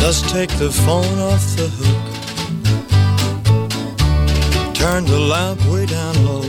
Let's 0.09 0.23
take 0.33 0.49
the 0.57 0.71
phone 0.73 1.19
off 1.19 1.45
the 1.55 1.69
hook. 1.69 2.07
Turn 4.75 5.05
the 5.05 5.19
lamp 5.19 5.61
way 5.67 5.85
down 5.85 6.15
low. 6.25 6.49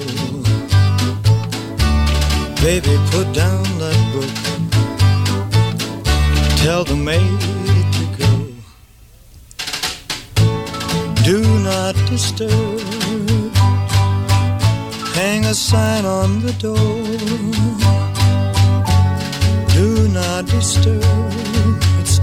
Baby, 2.64 2.98
put 3.12 3.34
down 3.34 3.64
that 3.84 4.00
book. 4.14 4.34
Tell 6.64 6.86
the 6.86 6.96
maid 6.96 7.42
to 7.98 8.06
go. 8.22 8.32
Do 11.26 11.44
not 11.60 11.96
disturb. 12.08 12.80
Hang 15.16 15.44
a 15.44 15.54
sign 15.54 16.06
on 16.06 16.40
the 16.40 16.54
door. 16.54 17.04
Do 19.74 20.08
not 20.08 20.46
disturb. 20.46 21.49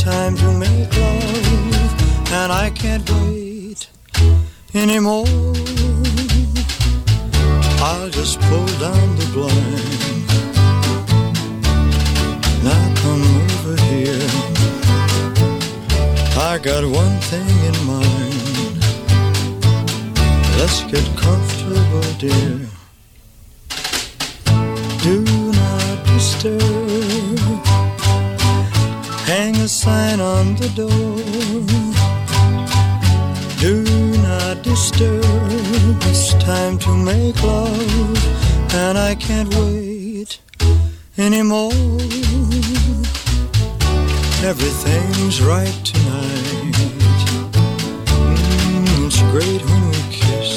Time 0.07 0.37
to 0.37 0.53
make 0.53 0.97
love, 0.97 2.31
and 2.33 2.53
I 2.53 2.71
can't 2.71 3.11
wait 3.11 3.88
anymore. 4.73 5.27
I'll 7.83 8.09
just 8.11 8.38
pull 8.42 8.69
down 8.79 9.16
the 9.16 9.27
blind. 9.35 10.27
Now 12.62 12.95
come 13.03 13.25
over 13.42 13.77
here. 13.90 14.31
I 16.38 16.59
got 16.62 16.85
one 16.85 17.19
thing 17.23 17.57
in 17.71 17.77
mind. 17.85 18.79
Let's 20.61 20.83
get 20.83 21.05
comfortable, 21.16 22.12
dear. 22.21 22.61
Do 25.03 25.21
not 25.51 26.07
disturb. 26.07 26.86
Hang 29.26 29.56
a 29.56 29.66
sign 29.66 30.20
on 30.20 30.54
the 30.54 30.68
door. 30.68 31.16
Do 33.58 33.82
not 34.22 34.62
disturb. 34.62 35.24
It's 36.02 36.32
time 36.34 36.78
to 36.78 36.96
make 36.96 37.42
love, 37.42 38.74
and 38.74 38.96
I 38.96 39.16
can't 39.16 39.52
wait 39.56 40.38
anymore. 41.18 41.72
Everything's 44.44 45.42
right 45.42 45.76
tonight. 45.82 46.76
Mm, 48.46 49.06
it's 49.06 49.20
great 49.32 49.60
when 49.68 49.82
we 49.90 50.00
kiss. 50.18 50.50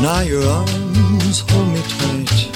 Now 0.00 0.20
your 0.22 0.44
arms 0.44 1.44
hold 1.48 1.68
me 1.68 1.82
tight. 2.00 2.50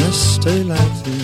Let's 0.00 0.16
stay 0.16 0.62
like 0.64 0.94
this. 1.04 1.17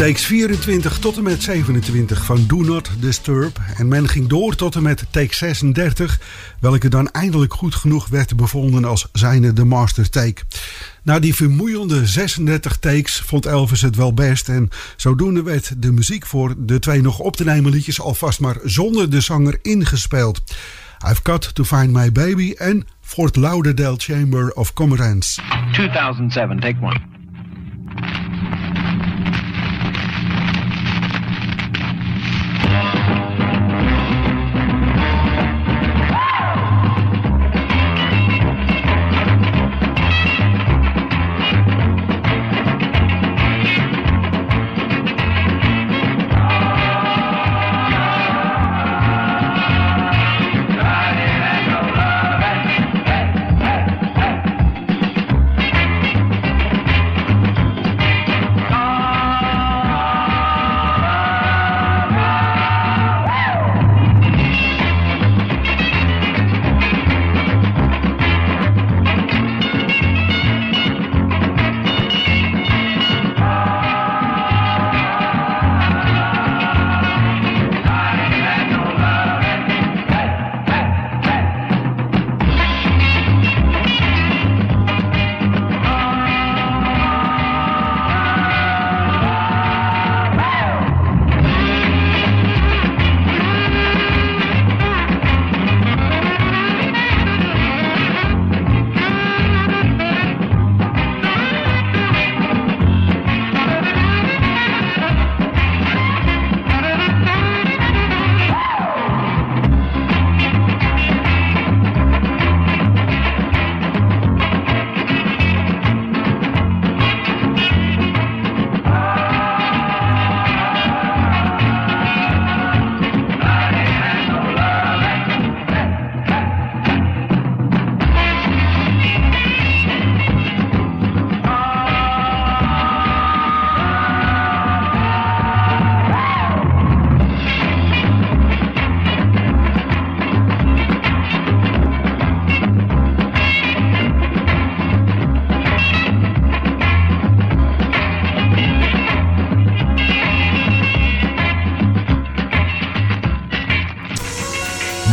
Takes 0.00 0.26
24 0.26 0.98
tot 0.98 1.16
en 1.16 1.22
met 1.22 1.42
27 1.42 2.24
van 2.24 2.46
Do 2.46 2.56
Not 2.56 2.90
Disturb. 3.00 3.58
En 3.76 3.88
men 3.88 4.08
ging 4.08 4.28
door 4.28 4.54
tot 4.54 4.74
en 4.74 4.82
met 4.82 5.06
take 5.10 5.34
36, 5.34 6.20
welke 6.60 6.88
dan 6.88 7.10
eindelijk 7.10 7.54
goed 7.54 7.74
genoeg 7.74 8.08
werd 8.08 8.36
bevonden 8.36 8.84
als 8.84 9.08
zijnde 9.12 9.52
de 9.52 9.64
master 9.64 10.10
take. 10.10 10.42
Na 11.02 11.18
die 11.18 11.34
vermoeiende 11.34 12.06
36 12.06 12.76
takes 12.76 13.20
vond 13.20 13.46
Elvis 13.46 13.82
het 13.82 13.96
wel 13.96 14.14
best. 14.14 14.48
En 14.48 14.68
zodoende 14.96 15.42
werd 15.42 15.82
de 15.82 15.92
muziek 15.92 16.26
voor 16.26 16.54
de 16.58 16.78
twee 16.78 17.02
nog 17.02 17.18
op 17.18 17.36
te 17.36 17.44
nemen 17.44 17.70
liedjes 17.70 18.00
alvast 18.00 18.40
maar 18.40 18.56
zonder 18.64 19.10
de 19.10 19.20
zanger 19.20 19.58
ingespeeld. 19.62 20.42
I've 21.08 21.20
Got 21.22 21.54
to 21.54 21.64
Find 21.64 21.92
My 21.92 22.12
Baby 22.12 22.54
en 22.56 22.86
Fort 23.00 23.36
Lauderdale 23.36 23.96
Chamber 23.98 24.52
of 24.52 24.72
Commerce. 24.72 25.40
2007, 25.72 26.60
take 26.60 26.76
one. 26.80 27.19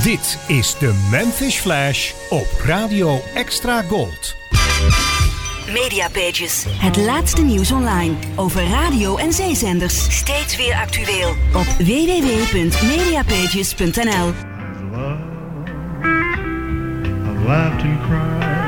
Dit 0.04 0.40
is 0.48 0.78
de 0.78 1.08
Memphis 1.12 1.56
Flash 1.56 2.14
op 2.30 2.48
Radio 2.66 3.20
Extra 3.34 3.82
Gold. 3.82 4.36
Mediapages. 5.74 6.66
Het 6.70 6.98
laatste 6.98 7.42
nieuws 7.42 7.72
online 7.72 8.16
over 8.36 8.68
radio 8.68 9.18
en 9.18 9.34
zeezenders. 9.34 10.18
Steeds 10.18 10.58
weer 10.58 10.74
actueel. 10.74 11.30
Op 11.30 11.66
www.mediapages.nl 11.66 14.34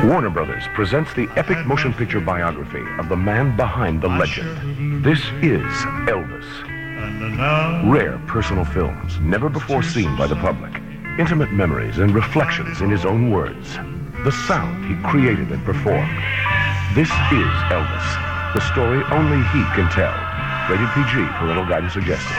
Warner 0.07 0.31
Brothers 0.31 0.69
presents 0.73 1.13
the 1.13 1.27
epic 1.35 1.65
motion 1.65 1.93
picture 1.93 2.23
biography 2.23 2.83
of 2.99 3.07
the 3.07 3.15
man 3.15 3.55
behind 3.55 4.01
the 4.01 4.09
legend. 4.09 4.57
This 5.03 5.31
is 5.41 5.85
Elvis. 6.05 6.45
Rare 7.89 8.19
personal 8.25 8.65
films, 8.65 9.19
never 9.21 9.49
before 9.49 9.83
seen 9.83 10.15
by 10.15 10.27
the 10.27 10.35
public. 10.35 10.78
Intimate 11.19 11.51
memories 11.51 11.97
and 11.97 12.15
reflections 12.15 12.79
in 12.79 12.89
his 12.89 13.03
own 13.03 13.29
words. 13.29 13.75
The 14.23 14.32
sound 14.32 14.86
he 14.86 14.95
created 15.03 15.51
and 15.51 15.62
performed. 15.65 16.17
This 16.95 17.10
is 17.10 17.51
Elvis. 17.75 18.08
The 18.53 18.62
story 18.71 19.03
only 19.12 19.43
he 19.51 19.62
can 19.75 19.89
tell. 19.91 20.15
Rated 20.69 20.88
PG, 20.95 21.12
parental 21.38 21.65
guidance 21.65 21.91
suggested. 21.91 22.38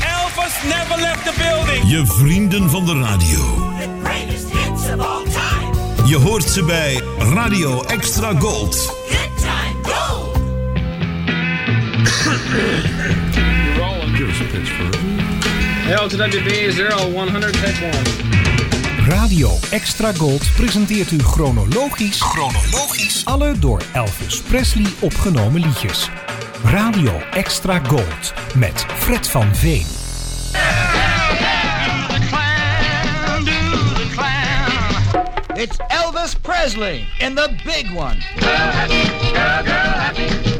Elvis 0.00 0.56
never 0.66 0.96
left 1.02 1.24
the 1.26 1.34
building. 1.36 1.90
Je 1.90 2.06
vrienden 2.06 2.70
van 2.70 2.86
de 2.86 2.94
radio. 2.94 3.40
The 3.78 3.88
greatest 4.02 4.52
hits 4.52 4.90
of 4.92 5.00
all 5.00 5.24
time. 5.24 6.08
Je 6.08 6.16
hoort 6.16 6.44
ze 6.44 6.64
bij 6.64 7.02
Radio 7.34 7.82
Extra 7.82 8.34
Gold. 8.38 8.74
Good 9.08 9.36
time 9.36 9.82
gold. 9.82 10.40
Pitch 14.62 14.70
for. 14.70 14.90
LTWB 15.90 16.70
0100 16.70 17.52
take 17.52 17.80
1. 17.80 19.08
Radio 19.08 19.58
Extra 19.70 20.12
Gold 20.12 20.42
presenteert 20.56 21.10
u 21.10 21.18
chronologisch, 21.18 22.20
chronologisch 22.20 23.24
alle 23.24 23.58
door 23.58 23.82
Elvis 23.92 24.40
Presley 24.40 24.86
opgenomen 25.00 25.60
liedjes. 25.60 26.08
Radio 26.64 27.20
Extra 27.32 27.80
Gold 27.84 28.34
met 28.54 28.84
Fred 28.88 29.28
van 29.28 29.54
Veen. 29.54 29.86
It's 35.54 35.76
Elvis 35.88 36.34
Presley 36.42 37.04
in 37.18 37.34
the 37.34 37.48
big 37.64 37.96
one. 37.96 38.16
Girl 38.38 39.64
happy. 39.64 40.51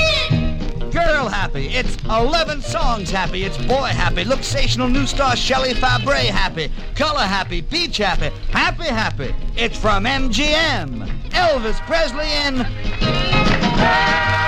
It's 1.14 1.96
11 2.04 2.62
songs 2.62 3.10
happy. 3.10 3.44
It's 3.44 3.58
boy 3.58 3.88
happy. 3.88 4.24
Luxational 4.24 4.90
new 4.90 5.06
star 5.06 5.36
Shelley 5.36 5.74
Fabares 5.74 6.30
happy. 6.30 6.70
Color 6.94 7.20
happy. 7.20 7.60
Beach 7.60 7.98
happy. 7.98 8.30
Happy 8.50 8.84
happy. 8.84 9.34
It's 9.56 9.78
from 9.78 10.04
MGM. 10.04 11.06
Elvis 11.30 11.78
Presley 11.86 12.30
in. 12.46 14.41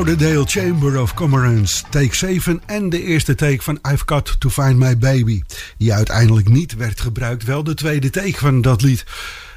Lauderdale 0.00 0.44
Chamber 0.46 1.00
of 1.00 1.14
Commerce, 1.14 1.82
take 1.90 2.16
7 2.16 2.62
en 2.66 2.88
de 2.88 3.04
eerste 3.04 3.34
take 3.34 3.62
van 3.62 3.78
I've 3.92 4.02
Got 4.06 4.40
to 4.40 4.50
Find 4.50 4.76
My 4.76 4.98
Baby. 4.98 5.42
Die 5.76 5.92
uiteindelijk 5.92 6.48
niet 6.48 6.74
werd 6.74 7.00
gebruikt, 7.00 7.44
wel 7.44 7.64
de 7.64 7.74
tweede 7.74 8.10
take 8.10 8.38
van 8.38 8.62
dat 8.62 8.82
lied. 8.82 9.04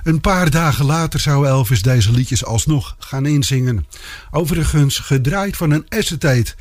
Een 0.03 0.21
paar 0.21 0.49
dagen 0.49 0.86
later 0.86 1.19
zou 1.19 1.47
Elvis 1.47 1.82
deze 1.82 2.12
liedjes 2.12 2.45
alsnog 2.45 2.95
gaan 2.99 3.25
inzingen. 3.25 3.86
Overigens 4.32 4.97
gedraaid 4.97 5.58
van 5.58 5.71
een 5.71 5.86
acetate. 5.89 6.53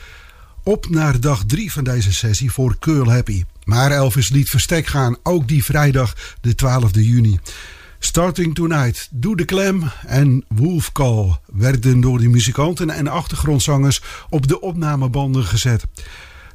Op 0.62 0.88
naar 0.88 1.20
dag 1.20 1.44
3 1.46 1.72
van 1.72 1.84
deze 1.84 2.12
sessie 2.12 2.52
voor 2.52 2.76
Curl 2.78 3.10
Happy. 3.10 3.44
Maar 3.64 3.90
Elvis 3.90 4.28
liet 4.28 4.48
verstek 4.48 4.86
gaan, 4.86 5.16
ook 5.22 5.48
die 5.48 5.64
vrijdag 5.64 6.14
de 6.40 6.54
12e 6.54 7.00
juni. 7.00 7.38
Starting 8.04 8.54
Tonight, 8.54 9.08
Doe 9.10 9.36
de 9.36 9.44
Klem 9.44 9.82
en 10.06 10.44
Wolf 10.48 10.92
Call 10.92 11.38
werden 11.52 12.00
door 12.00 12.18
de 12.18 12.28
muzikanten 12.28 12.90
en 12.90 13.08
achtergrondzangers 13.08 14.02
op 14.28 14.46
de 14.46 14.60
opnamebanden 14.60 15.44
gezet. 15.44 15.84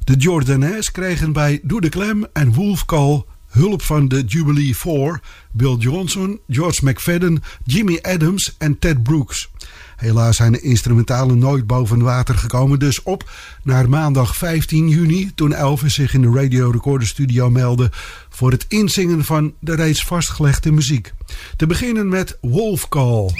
De 0.04 0.16
Jordanes 0.16 0.90
kregen 0.90 1.32
bij 1.32 1.60
Doe 1.62 1.80
de 1.80 1.88
Klem 1.88 2.26
en 2.32 2.52
Wolf 2.52 2.84
Call 2.84 3.24
hulp 3.48 3.82
van 3.82 4.08
de 4.08 4.24
Jubilee 4.26 4.76
4, 4.76 5.20
Bill 5.52 5.76
Johnson, 5.76 6.40
George 6.48 6.84
McFadden, 6.84 7.42
Jimmy 7.64 7.98
Adams 8.02 8.54
en 8.58 8.78
Ted 8.78 9.02
Brooks. 9.02 9.50
Helaas 9.96 10.36
zijn 10.36 10.52
de 10.52 10.60
instrumentalen 10.60 11.38
nooit 11.38 11.66
boven 11.66 12.02
water 12.02 12.34
gekomen. 12.34 12.78
Dus 12.78 13.02
op 13.02 13.30
naar 13.62 13.88
maandag 13.88 14.36
15 14.36 14.88
juni, 14.88 15.32
toen 15.34 15.52
Elvis 15.52 15.94
zich 15.94 16.14
in 16.14 16.22
de 16.22 16.32
Radio 16.32 16.70
Recorder 16.70 17.08
Studio 17.08 17.50
meldde 17.50 17.90
voor 18.38 18.50
het 18.50 18.64
inzingen 18.68 19.24
van 19.24 19.54
de 19.60 19.74
reeds 19.74 20.04
vastgelegde 20.04 20.72
muziek. 20.72 21.12
Te 21.56 21.66
beginnen 21.66 22.08
met 22.08 22.38
Wolf 22.40 22.88
Call. 22.88 23.30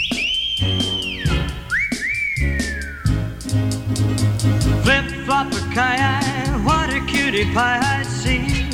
Flip 4.83 5.05
flop 5.25 5.53
a 5.77 6.61
what 6.65 6.89
a 6.89 7.05
cutie 7.07 7.47
pie 7.47 7.79
I 7.81 8.05
see. 8.23 8.67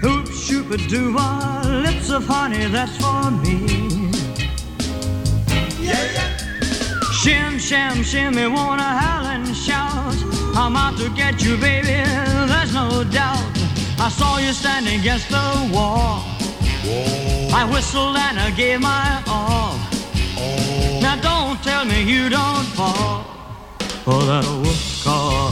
Hoop 0.00 0.32
shoop 0.32 0.72
a 0.72 0.76
doo 0.88 1.16
lips 1.82 2.10
of 2.10 2.26
honey, 2.26 2.70
that's 2.70 2.96
for 2.96 3.32
me. 3.32 4.08
Shim, 7.22 7.58
sham, 7.58 8.02
shimmy, 8.02 8.46
wanna 8.46 8.82
howl 8.82 9.26
and 9.26 9.56
shout. 9.56 10.39
I'm 10.54 10.76
out 10.76 10.96
to 10.98 11.08
get 11.10 11.42
you, 11.44 11.56
baby, 11.56 12.02
there's 12.48 12.74
no 12.74 13.04
doubt. 13.04 13.44
I 13.98 14.08
saw 14.08 14.38
you 14.38 14.52
standing 14.52 15.00
against 15.00 15.28
the 15.28 15.70
wall. 15.72 16.22
I 17.52 17.68
whistled 17.70 18.16
and 18.16 18.38
I 18.38 18.50
gave 18.50 18.80
my 18.80 19.22
all. 19.26 19.74
Oh. 20.38 20.98
Now 21.02 21.16
don't 21.16 21.62
tell 21.62 21.84
me 21.84 22.02
you 22.02 22.28
don't 22.28 22.66
fall 22.78 23.24
for 24.04 24.22
that 24.24 24.44
wolf 24.62 25.04
call. 25.04 25.49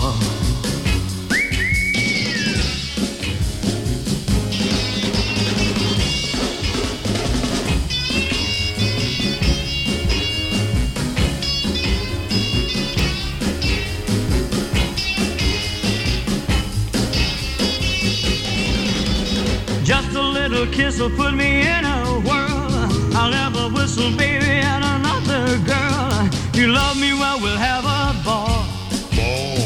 Little 20.58 20.74
kiss 20.74 20.98
will 20.98 21.10
put 21.10 21.34
me 21.34 21.60
in 21.60 21.84
a 21.84 22.20
whirl. 22.26 23.14
I'll 23.14 23.30
never 23.30 23.72
whistle, 23.72 24.10
baby, 24.16 24.58
at 24.58 24.82
another 24.96 25.56
girl. 25.58 26.28
You 26.52 26.72
love 26.72 26.98
me 27.00 27.12
well, 27.12 27.38
we'll 27.40 27.56
have 27.56 27.84
a 27.84 28.24
ball. 28.24 28.66
Ball. 29.14 29.58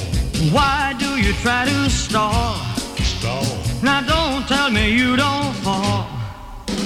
Why 0.53 0.95
do 0.99 1.17
you 1.17 1.33
try 1.45 1.65
to 1.65 1.89
stall? 1.89 2.57
Stall. 2.99 3.47
Now 3.83 4.03
don't 4.03 4.47
tell 4.47 4.71
me 4.71 4.91
you 4.91 5.17
don't 5.17 5.55
fall 5.65 6.07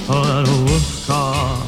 for 0.05 0.23
that 0.23 0.47
wolf 0.47 1.05
call. 1.05 1.66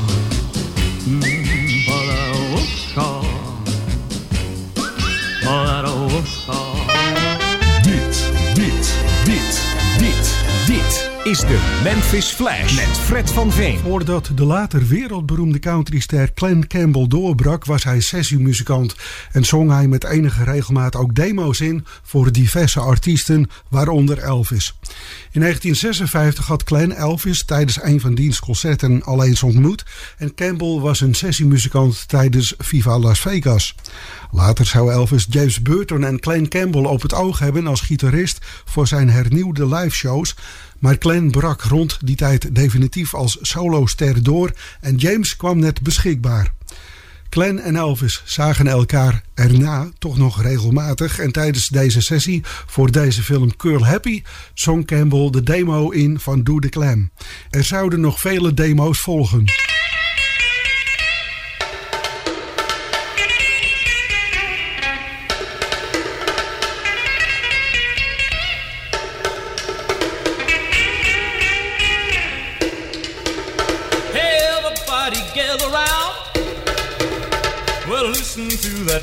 Is 11.30 11.40
de 11.40 11.80
Memphis 11.84 12.28
Flash 12.28 12.76
met 12.76 12.98
Fred 12.98 13.32
van 13.32 13.52
Veen. 13.52 13.78
Voordat 13.78 14.32
de 14.36 14.44
later 14.44 14.88
wereldberoemde 14.88 15.60
countryster 15.60 16.32
Glenn 16.36 16.68
Campbell 16.68 17.08
doorbrak, 17.08 17.66
was 17.66 17.84
hij 17.84 18.00
sessiemuzikant 18.00 18.96
en 19.32 19.46
zong 19.46 19.72
hij 19.72 19.88
met 19.88 20.04
enige 20.04 20.44
regelmaat 20.44 20.96
ook 20.96 21.16
demo's 21.16 21.60
in 21.60 21.86
voor 22.04 22.32
diverse 22.32 22.80
artiesten, 22.80 23.50
waaronder 23.68 24.18
Elvis. 24.18 24.78
In 25.32 25.42
1956 25.42 26.48
had 26.48 26.64
Glenn 26.66 26.92
Elvis 26.92 27.44
tijdens 27.46 27.82
een 27.82 28.00
van 28.00 28.16
diens 28.16 28.40
concerten 28.40 29.04
al 29.04 29.24
eens 29.24 29.44
ontmoet 29.44 29.86
en 30.18 30.36
Campbell 30.36 30.80
was 30.80 31.02
een 31.02 31.16
sessiemuzikant 31.16 32.08
tijdens 32.08 32.54
Viva 32.58 33.00
Las 33.00 33.20
Vegas. 33.20 33.76
Later 34.32 34.66
zou 34.66 34.92
Elvis 34.92 35.28
James 35.30 35.62
Burton 35.62 36.04
en 36.04 36.18
Glenn 36.22 36.48
Campbell 36.48 36.86
op 36.86 37.02
het 37.02 37.14
oog 37.14 37.40
hebben 37.40 37.68
als 37.68 37.82
gitarist 37.82 38.38
voor 38.66 38.88
zijn 38.88 39.10
hernieuwde 39.10 39.68
liveshows. 39.68 40.36
Maar 40.80 40.96
Glenn 41.00 41.32
brak 41.32 41.62
rond 41.62 41.98
die 42.04 42.16
tijd 42.16 42.56
definitief 42.56 43.14
als 43.14 43.38
soloster 43.42 44.24
door 44.24 44.52
en 44.82 44.96
James 44.96 45.36
kwam 45.36 45.60
net 45.60 45.82
beschikbaar. 45.82 46.54
Glenn 47.30 47.60
en 47.60 47.76
Elvis 47.76 48.22
zagen 48.26 48.68
elkaar 48.68 49.24
erna 49.34 49.90
toch 49.98 50.18
nog 50.18 50.42
regelmatig 50.42 51.20
en 51.20 51.32
tijdens 51.32 51.68
deze 51.68 52.02
sessie 52.02 52.42
voor 52.44 52.92
deze 52.92 53.24
film 53.24 53.56
Curl 53.56 53.86
Happy 53.86 54.22
zong 54.54 54.86
Campbell 54.86 55.30
de 55.30 55.44
demo 55.44 55.90
in 55.90 56.20
van 56.20 56.44
Do 56.44 56.60
the 56.60 56.70
Clam. 56.70 57.10
Er 57.50 57.64
zouden 57.64 58.00
nog 58.00 58.20
vele 58.20 58.54
demo's 58.54 59.00
volgen. 59.02 59.69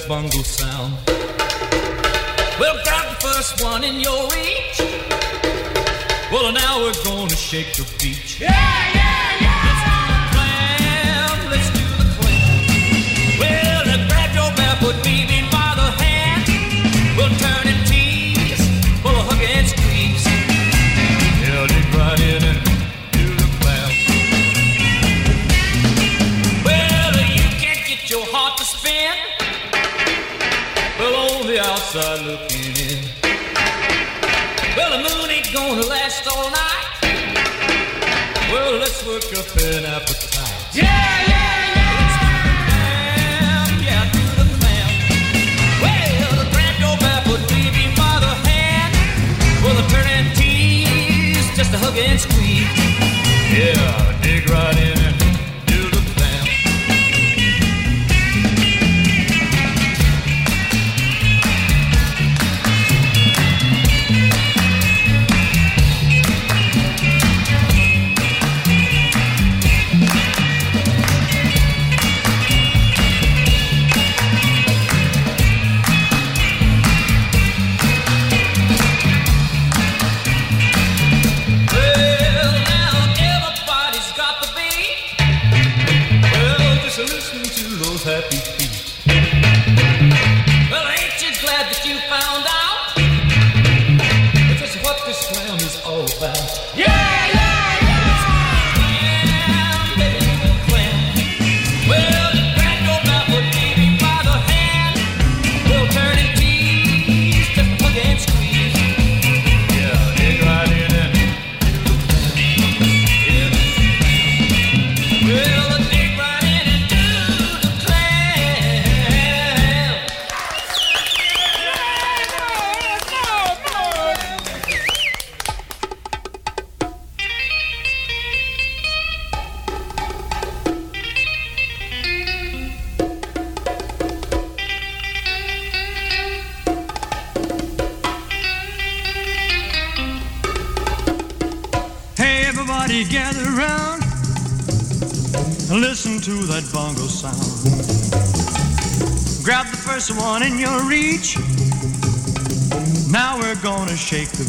That 0.06 0.08
bungle 0.08 0.44
sound. 0.44 0.94
Well, 2.58 2.78
grab 2.84 3.08
the 3.08 3.26
first 3.26 3.62
one 3.62 3.84
in 3.84 4.00
your 4.00 4.24
reach. 4.30 4.80
Well, 6.32 6.52
now 6.52 6.80
we're 6.80 7.04
gonna 7.04 7.36
shake 7.36 7.74
the 7.74 7.86
beach. 7.98 8.40
Yeah. 8.40 8.95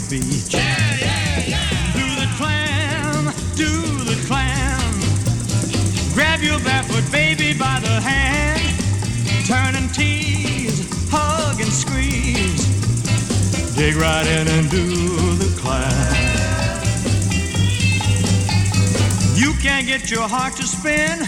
Shake 0.10 0.20
the 0.20 0.26
beach. 0.26 0.52
Do 1.94 2.06
the 2.16 2.28
clam, 2.38 3.26
do 3.56 3.72
the 4.06 4.16
clam. 4.28 4.82
Grab 6.14 6.42
your 6.42 6.60
barefoot 6.60 7.10
baby 7.12 7.58
by 7.58 7.80
the 7.80 8.02
hand. 8.02 8.62
Turn 9.48 9.76
and 9.76 9.94
tease, 9.94 10.88
hug 11.10 11.60
and 11.62 11.72
squeeze. 11.72 12.66
Dig 13.76 13.96
right 13.96 14.26
in 14.26 14.48
and 14.48 14.70
do 14.70 14.86
the 15.36 15.60
clam. 15.60 16.16
You 19.36 19.54
can't 19.62 19.86
get 19.86 20.10
your 20.10 20.28
heart 20.28 20.56
to 20.58 20.64
spin 20.64 21.20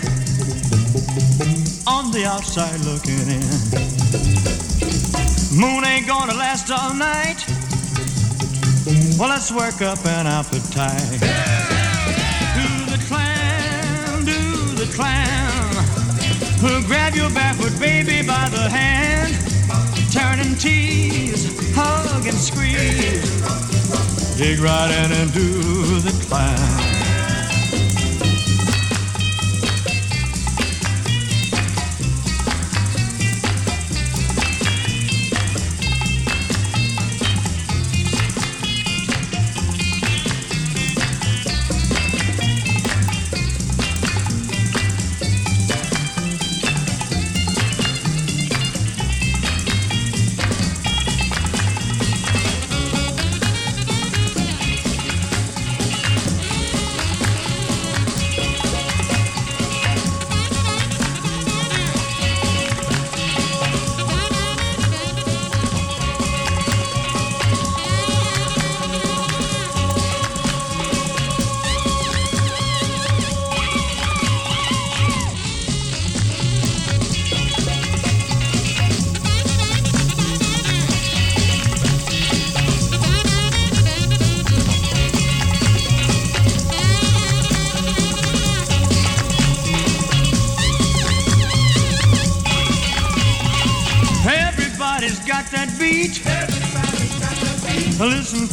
on 1.87 2.11
the 2.11 2.25
outside 2.25 2.79
looking 2.81 3.27
in. 3.29 3.43
Moon 5.59 5.83
ain't 5.85 6.07
gonna 6.07 6.33
last 6.33 6.71
all 6.71 6.93
night. 6.93 7.58
Well, 9.19 9.29
let's 9.29 9.51
work 9.51 9.83
up 9.83 10.03
an 10.05 10.25
appetite. 10.25 11.19
Do 11.19 12.85
the 12.89 12.97
clam, 13.07 14.25
do 14.25 14.75
the 14.83 14.91
clam. 14.95 15.75
Well, 16.63 16.81
grab 16.87 17.13
your 17.13 17.29
barefoot 17.29 17.79
baby 17.79 18.25
by 18.25 18.49
the 18.49 18.67
hand. 18.67 19.35
Turn 20.11 20.39
and 20.39 20.59
tease, 20.59 21.75
hug 21.75 22.25
and 22.25 22.35
squeeze. 22.35 23.29
Dig 24.37 24.59
right 24.59 24.89
in 24.89 25.11
and 25.11 25.31
do 25.33 25.99
the 25.99 26.25
clam. 26.25 26.98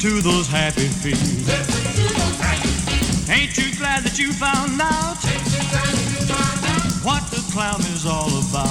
To 0.06 0.20
those 0.20 0.46
happy 0.46 0.86
feet. 0.86 1.18
Ain't 3.28 3.58
you 3.58 3.76
glad 3.76 4.04
that 4.04 4.16
you 4.20 4.32
found 4.32 4.80
out 4.80 5.16
what 7.02 7.28
the 7.32 7.42
clown 7.52 7.80
is 7.92 8.06
all 8.06 8.30
about? 8.48 8.65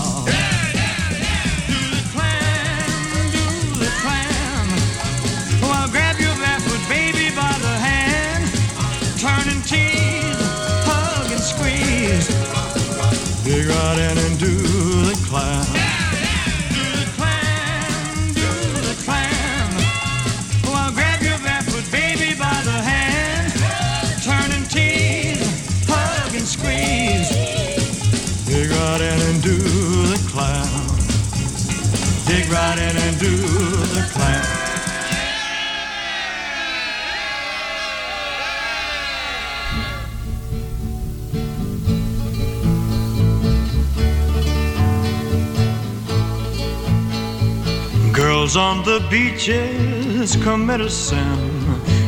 On 48.57 48.83
the 48.83 49.05
beaches 49.09 50.37
commit 50.37 50.79
a 50.79 50.89
sin 50.89 51.39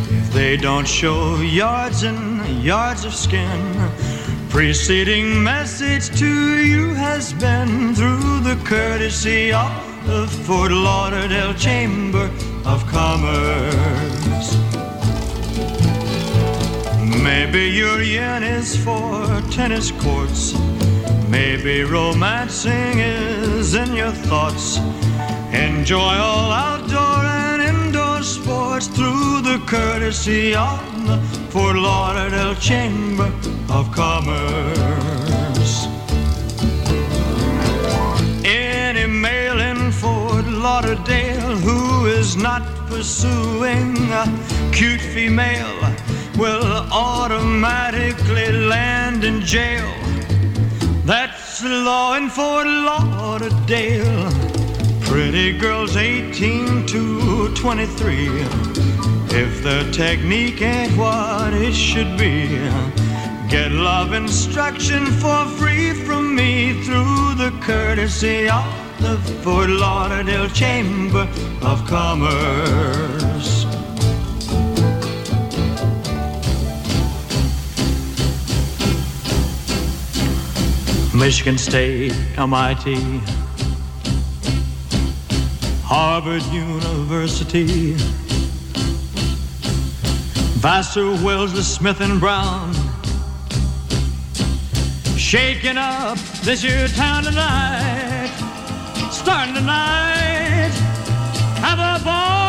if 0.09 0.31
they 0.31 0.55
don't 0.55 0.87
show 0.87 1.35
yards 1.41 2.03
and 2.03 2.63
yards 2.63 3.03
of 3.03 3.13
skin. 3.13 3.59
Preceding 4.47 5.43
message 5.43 6.17
to 6.17 6.59
you 6.63 6.93
has 6.93 7.33
been 7.33 7.93
through 7.93 8.39
the 8.41 8.57
courtesy 8.63 9.51
of 9.51 9.71
the 10.05 10.25
Fort 10.45 10.71
Lauderdale 10.71 11.53
Chamber 11.53 12.31
of 12.63 12.87
Commerce. 12.87 14.55
Maybe 17.21 17.67
your 17.71 18.01
yen 18.01 18.43
is 18.43 18.81
for 18.85 19.41
tennis 19.51 19.91
courts. 19.91 20.53
Maybe 21.27 21.83
romancing 21.83 22.99
is 22.99 23.75
in 23.75 23.93
your 23.93 24.11
thoughts. 24.11 24.79
Enjoy 25.53 25.97
all 25.99 26.51
outdoor 26.51 27.23
and 27.25 27.61
indoor 27.61 28.21
sports 28.21 28.87
through 28.87 29.41
the 29.41 29.63
courtesy 29.65 30.53
of 30.53 30.79
the 31.07 31.17
Fort 31.49 31.77
Lauderdale 31.77 32.55
Chamber 32.55 33.31
of 33.69 33.89
Commerce. 33.93 35.87
Any 38.43 39.07
male 39.07 39.59
in 39.61 39.91
Fort 39.93 40.45
Lauderdale 40.47 41.55
who 41.57 42.07
is 42.07 42.35
not 42.35 42.63
pursuing 42.87 43.95
a 44.11 44.25
cute 44.73 45.01
female 45.01 45.79
will 46.37 46.65
automatically 46.91 48.51
land 48.51 49.23
in 49.23 49.41
jail. 49.41 49.89
That's 51.05 51.61
the 51.61 51.69
law 51.69 52.15
in 52.15 52.29
Fort 52.29 52.67
Lauderdale. 52.67 54.46
Pretty 55.17 55.51
girls 55.51 55.97
18 55.97 56.85
to 56.85 57.51
23. 57.55 58.27
If 59.35 59.63
the 59.63 59.89
technique 59.91 60.61
ain't 60.61 60.95
what 60.95 61.55
it 61.55 61.73
should 61.73 62.19
be, 62.19 62.47
get 63.49 63.71
love 63.71 64.13
instruction 64.13 65.07
for 65.07 65.45
free 65.57 65.93
from 65.93 66.35
me 66.35 66.83
through 66.83 67.33
the 67.33 67.51
courtesy 67.61 68.47
of 68.47 68.63
the 68.99 69.17
Fort 69.41 69.71
Lauderdale 69.71 70.49
Chamber 70.49 71.27
of 71.63 71.83
Commerce. 71.87 73.65
Michigan 81.15 81.57
State, 81.57 82.13
MIT, 82.37 83.19
Harvard 85.99 86.43
University, 86.53 87.93
Vassar, 90.61 91.09
Wellesley, 91.25 91.63
Smith 91.63 92.01
and 92.01 92.19
Brown, 92.19 92.71
shaking 95.17 95.75
up 95.75 96.19
this 96.43 96.61
here 96.61 96.87
town 96.89 97.23
tonight, 97.23 98.29
starting 99.09 99.55
tonight, 99.55 100.69
have 101.65 101.79
a 101.79 102.05
ball 102.05 102.46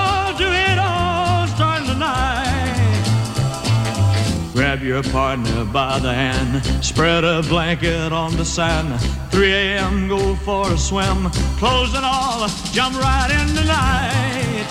Grab 4.68 4.82
your 4.82 5.02
partner 5.02 5.64
by 5.64 5.98
the 5.98 6.12
hand, 6.12 6.62
spread 6.84 7.24
a 7.24 7.40
blanket 7.40 8.12
on 8.12 8.36
the 8.36 8.44
sand. 8.44 9.00
3 9.30 9.50
a.m. 9.50 10.08
go 10.08 10.34
for 10.44 10.70
a 10.70 10.76
swim, 10.76 11.30
close 11.56 11.94
it 11.94 12.04
all, 12.04 12.46
jump 12.70 12.94
right 13.00 13.30
in 13.30 13.48
tonight. 13.56 14.66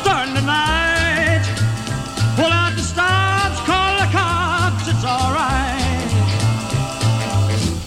Starting 0.00 0.34
tonight, 0.34 1.44
pull 2.34 2.50
out 2.50 2.72
the 2.74 2.82
stops, 2.82 3.60
call 3.60 3.98
the 4.00 4.10
cops, 4.10 4.88
it's 4.88 5.04
alright. 5.04 6.10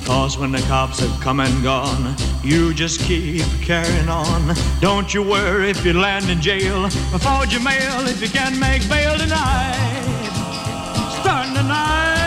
Cause 0.06 0.38
when 0.38 0.54
the 0.54 0.62
cops 0.70 1.02
have 1.02 1.20
come 1.20 1.42
and 1.42 1.62
gone, 1.62 2.16
you 2.42 2.74
just 2.74 3.02
keep 3.02 3.44
carrying 3.62 4.08
on. 4.08 4.56
Don't 4.80 5.14
you 5.14 5.24
worry 5.24 5.72
if 5.72 5.84
you 5.84 5.92
land 5.92 6.30
in 6.30 6.40
jail, 6.40 6.86
or 6.86 7.20
forge 7.20 7.52
your 7.52 7.64
mail 7.64 8.08
if 8.08 8.22
you 8.22 8.30
can 8.30 8.58
make 8.58 8.88
bail 8.88 9.18
tonight 9.18 9.97
starting 11.28 11.56
tonight. 11.56 12.27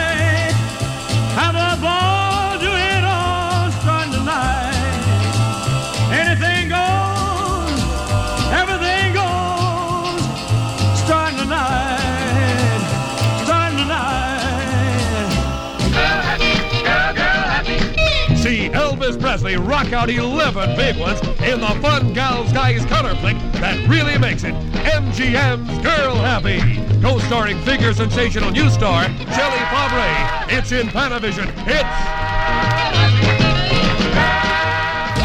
Elvis 19.10 19.20
Presley 19.20 19.56
rock 19.56 19.92
out 19.92 20.08
11 20.08 20.76
big 20.76 20.96
ones 20.98 21.20
in 21.40 21.60
the 21.60 21.78
Fun 21.80 22.12
Gals 22.12 22.52
Guys 22.52 22.84
color 22.86 23.14
flick 23.16 23.36
that 23.54 23.88
really 23.88 24.16
makes 24.18 24.44
it 24.44 24.54
MGM's 24.74 25.82
Girl 25.82 26.14
Happy. 26.14 26.60
Co-starring 27.02 27.60
figure 27.62 27.92
sensational 27.92 28.50
new 28.52 28.70
star 28.70 29.04
Shelley 29.04 29.64
Fabares. 29.72 30.58
It's 30.58 30.72
in 30.72 30.88
Panavision. 30.88 31.48
It's 31.66 31.84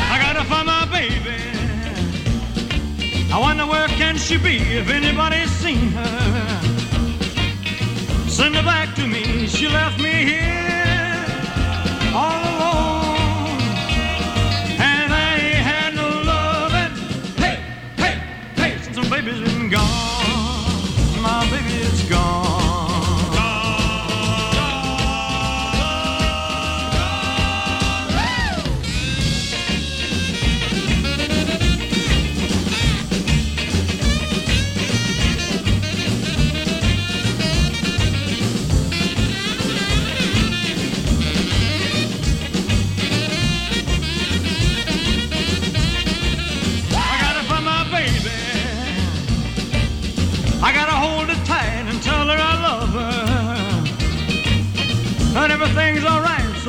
I 0.01 0.19
gotta 0.21 0.43
find 0.45 0.65
my 0.67 0.85
baby. 0.85 1.43
I 3.31 3.39
wonder 3.39 3.67
where 3.67 3.87
can 3.89 4.17
she 4.17 4.37
be 4.37 4.57
if 4.57 4.89
anybody's 4.89 5.51
seen 5.51 5.91
her. 5.91 6.59
Send 8.29 8.55
her 8.55 8.63
back 8.63 8.95
to 8.95 9.05
me. 9.05 9.45
She 9.47 9.67
left 9.67 9.99
me 9.99 10.25
here 10.25 10.74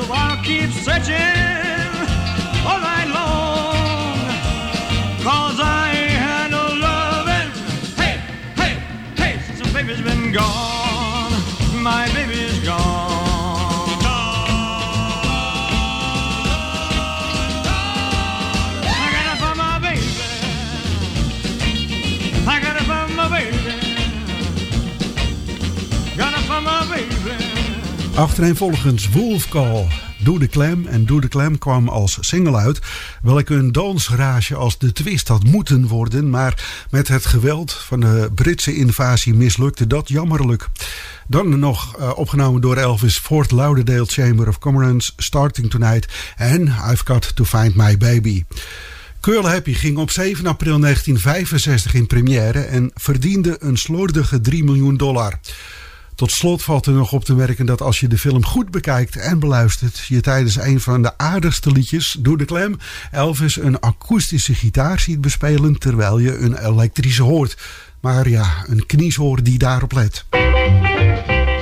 I'll 0.09 0.41
keep 0.41 0.69
searching 0.71 1.36
Achtereenvolgens 28.17 29.09
Wolf 29.09 29.49
Call. 29.49 29.87
Doe 30.17 30.39
de 30.39 30.47
Clam 30.47 30.85
en 30.85 31.05
Doe 31.05 31.21
de 31.21 31.27
Clam 31.27 31.57
kwam 31.57 31.87
als 31.89 32.17
single 32.19 32.55
uit. 32.55 32.79
Welke 33.21 33.53
een 33.53 33.71
dansrage 33.71 34.55
als 34.55 34.77
de 34.77 34.91
twist 34.91 35.27
had 35.27 35.43
moeten 35.43 35.87
worden. 35.87 36.29
Maar 36.29 36.85
met 36.89 37.07
het 37.07 37.25
geweld 37.25 37.73
van 37.73 37.99
de 37.99 38.29
Britse 38.35 38.75
invasie 38.75 39.33
mislukte 39.33 39.87
dat 39.87 40.07
jammerlijk. 40.07 40.67
Dan 41.27 41.59
nog 41.59 41.97
eh, 41.97 42.11
opgenomen 42.15 42.61
door 42.61 42.77
Elvis 42.77 43.17
Fort 43.17 43.51
Lauderdale 43.51 44.05
Chamber 44.05 44.47
of 44.47 44.59
Commerce. 44.59 45.11
Starting 45.17 45.69
Tonight. 45.69 46.13
En 46.37 46.61
I've 46.61 47.05
Got 47.05 47.35
to 47.35 47.43
Find 47.43 47.75
My 47.75 47.97
Baby. 47.97 48.43
Curl 49.21 49.47
Happy 49.47 49.73
ging 49.73 49.97
op 49.97 50.11
7 50.11 50.47
april 50.47 50.79
1965 50.79 51.93
in 51.93 52.07
première 52.07 52.59
en 52.59 52.91
verdiende 52.93 53.57
een 53.59 53.77
slordige 53.77 54.41
3 54.41 54.63
miljoen 54.63 54.97
dollar. 54.97 55.39
Tot 56.17 56.31
slot 56.31 56.63
valt 56.63 56.85
er 56.85 56.93
nog 56.93 57.11
op 57.11 57.25
te 57.25 57.35
merken 57.35 57.65
dat 57.65 57.81
als 57.81 57.99
je 57.99 58.07
de 58.07 58.17
film 58.17 58.45
goed 58.45 58.71
bekijkt 58.71 59.15
en 59.15 59.39
beluistert, 59.39 60.05
je 60.07 60.21
tijdens 60.21 60.55
een 60.55 60.81
van 60.81 61.01
de 61.01 61.17
aardigste 61.17 61.71
liedjes, 61.71 62.17
Doe 62.19 62.37
de 62.37 62.45
Klem, 62.45 62.77
Elvis 63.11 63.57
een 63.57 63.79
akoestische 63.79 64.55
gitaar 64.55 64.99
ziet 64.99 65.21
bespelen 65.21 65.79
terwijl 65.79 66.19
je 66.19 66.37
een 66.37 66.65
elektrische 66.65 67.23
hoort. 67.23 67.57
Maar 67.99 68.29
ja, 68.29 68.65
een 68.67 68.85
knieshoor 68.85 69.43
die 69.43 69.57
daarop 69.57 69.91
let. 69.91 70.25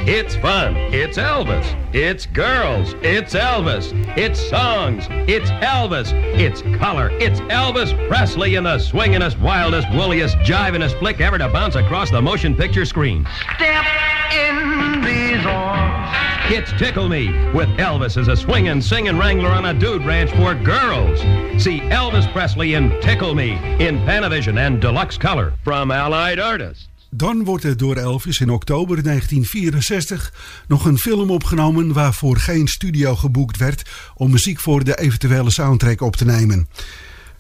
It's 0.08 0.36
fun. 0.36 0.76
It's 0.93 1.18
Elvis. 1.18 1.66
It's 1.91 2.28
girls. 2.28 2.93
It's 3.01 3.34
Elvis. 3.34 3.91
It's 4.16 4.39
songs. 4.51 5.08
It's 5.10 5.49
Elvis. 5.49 6.14
It's 6.38 6.62
color. 6.78 7.10
It's 7.14 7.39
Elvis 7.41 8.08
Presley 8.08 8.53
in 8.53 8.66
the 8.66 8.78
swinginest, 8.78 9.41
wildest, 9.41 9.89
wooliest, 9.89 10.38
jivingest 10.38 10.99
flick 10.99 11.22
ever 11.22 11.39
to 11.39 11.49
bounce 11.49 11.74
across 11.74 12.12
the 12.12 12.22
motion 12.22 12.56
picture 12.56 12.86
screen. 12.86 13.26
Step 13.56 13.84
in 14.32 15.01
these 15.01 15.43
arms. 15.43 16.16
It's 16.53 16.72
Tickle 16.74 17.10
Me 17.10 17.30
with 17.53 17.70
Elvis 17.80 18.16
as 18.16 18.28
a 18.28 18.38
swinging, 18.38 18.82
singing 18.82 19.18
wrangler 19.18 19.49
on 19.49 19.66
a 19.66 19.74
dude 19.74 20.06
ranch 20.06 20.30
for 20.34 20.53
girls. 20.53 21.20
See 21.60 21.80
Elvis 21.80 22.32
Presley 22.32 22.76
in 22.76 22.91
Tickle 23.01 23.34
Me 23.34 23.53
in 23.84 23.97
Panavision 24.01 24.60
and 24.60 24.80
Deluxe 24.80 25.18
Color 25.18 25.53
from 25.64 25.89
Allied 25.89 26.38
Artists. 26.38 26.89
Dan 27.10 27.43
wordt 27.43 27.64
er 27.64 27.78
door 27.78 27.95
Elvis 27.95 28.39
in 28.39 28.49
oktober 28.49 29.03
1964 29.03 30.34
nog 30.68 30.86
een 30.86 30.97
film 30.97 31.32
opgenomen 31.32 31.93
waarvoor 31.93 32.38
geen 32.38 32.68
studio 32.68 33.16
geboekt 33.16 33.58
werd 33.58 33.89
om 34.16 34.32
muziek 34.32 34.60
voor 34.60 34.84
de 34.84 34.99
eventuele 34.99 35.51
soundtrack 35.51 36.01
op 36.01 36.16
te 36.16 36.26
nemen. 36.26 36.68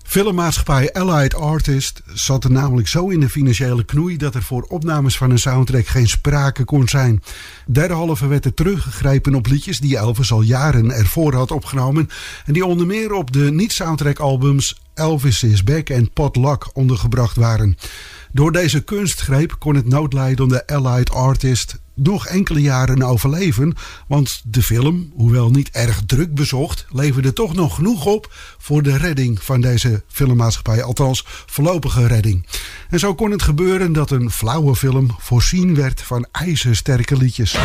Filmmaatschappij 0.07 0.93
Allied 0.93 1.35
Artist 1.35 2.01
zat 2.13 2.43
er 2.43 2.51
namelijk 2.51 2.87
zo 2.87 3.07
in 3.07 3.19
de 3.19 3.29
financiële 3.29 3.83
knoei 3.83 4.17
dat 4.17 4.35
er 4.35 4.43
voor 4.43 4.65
opnames 4.69 5.17
van 5.17 5.31
een 5.31 5.39
soundtrack 5.39 5.87
geen 5.87 6.07
sprake 6.07 6.63
kon 6.63 6.87
zijn. 6.87 7.23
Derhalve 7.65 8.27
werd 8.27 8.45
er 8.45 8.53
teruggegrepen 8.53 9.35
op 9.35 9.47
liedjes 9.47 9.79
die 9.79 9.97
Elvis 9.97 10.31
al 10.31 10.41
jaren 10.41 10.91
ervoor 10.91 11.33
had 11.33 11.51
opgenomen 11.51 12.09
en 12.45 12.53
die 12.53 12.65
onder 12.65 12.85
meer 12.85 13.13
op 13.13 13.31
de 13.31 13.51
niet-soundtrack 13.51 14.19
albums 14.19 14.75
Elvis 14.93 15.43
is 15.43 15.63
Back 15.63 15.89
en 15.89 16.11
Potluck 16.11 16.69
ondergebracht 16.73 17.35
waren. 17.35 17.77
Door 18.35 18.51
deze 18.51 18.83
kunstgreep 18.83 19.55
kon 19.59 19.75
het 19.75 19.87
noodlijdende 19.87 20.67
Allied 20.67 21.09
Artist 21.09 21.79
nog 21.93 22.25
enkele 22.25 22.61
jaren 22.61 23.03
overleven, 23.03 23.73
want 24.07 24.41
de 24.43 24.63
film, 24.63 25.11
hoewel 25.15 25.49
niet 25.49 25.69
erg 25.69 26.01
druk 26.05 26.33
bezocht, 26.33 26.85
leverde 26.89 27.33
toch 27.33 27.53
nog 27.53 27.75
genoeg 27.75 28.05
op 28.05 28.33
voor 28.57 28.83
de 28.83 28.97
redding 28.97 29.43
van 29.43 29.61
deze 29.61 30.03
filmmaatschappij, 30.07 30.83
althans 30.83 31.23
voorlopige 31.45 32.07
redding. 32.07 32.47
En 32.89 32.99
zo 32.99 33.15
kon 33.15 33.31
het 33.31 33.41
gebeuren 33.41 33.93
dat 33.93 34.11
een 34.11 34.31
flauwe 34.31 34.75
film 34.75 35.15
voorzien 35.19 35.75
werd 35.75 36.01
van 36.01 36.27
ijzersterke 36.31 37.17
liedjes. 37.17 37.53
I 37.53 37.57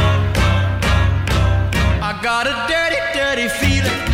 got 2.23 2.47
a 2.47 2.67
dirty, 2.67 3.49
feeling. 3.49 4.10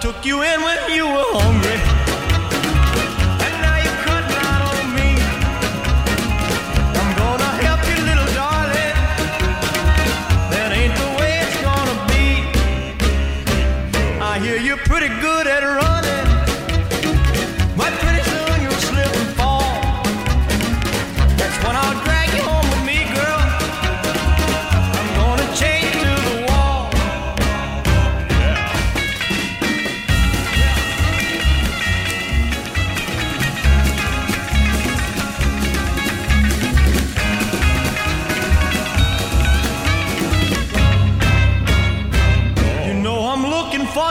Took 0.00 0.24
you 0.24 0.42
in 0.42 0.60
when 0.62 0.90
you 0.90 1.06
were 1.06 1.24
hungry. 1.32 1.65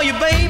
You, 0.06 0.14
baby. 0.20 0.45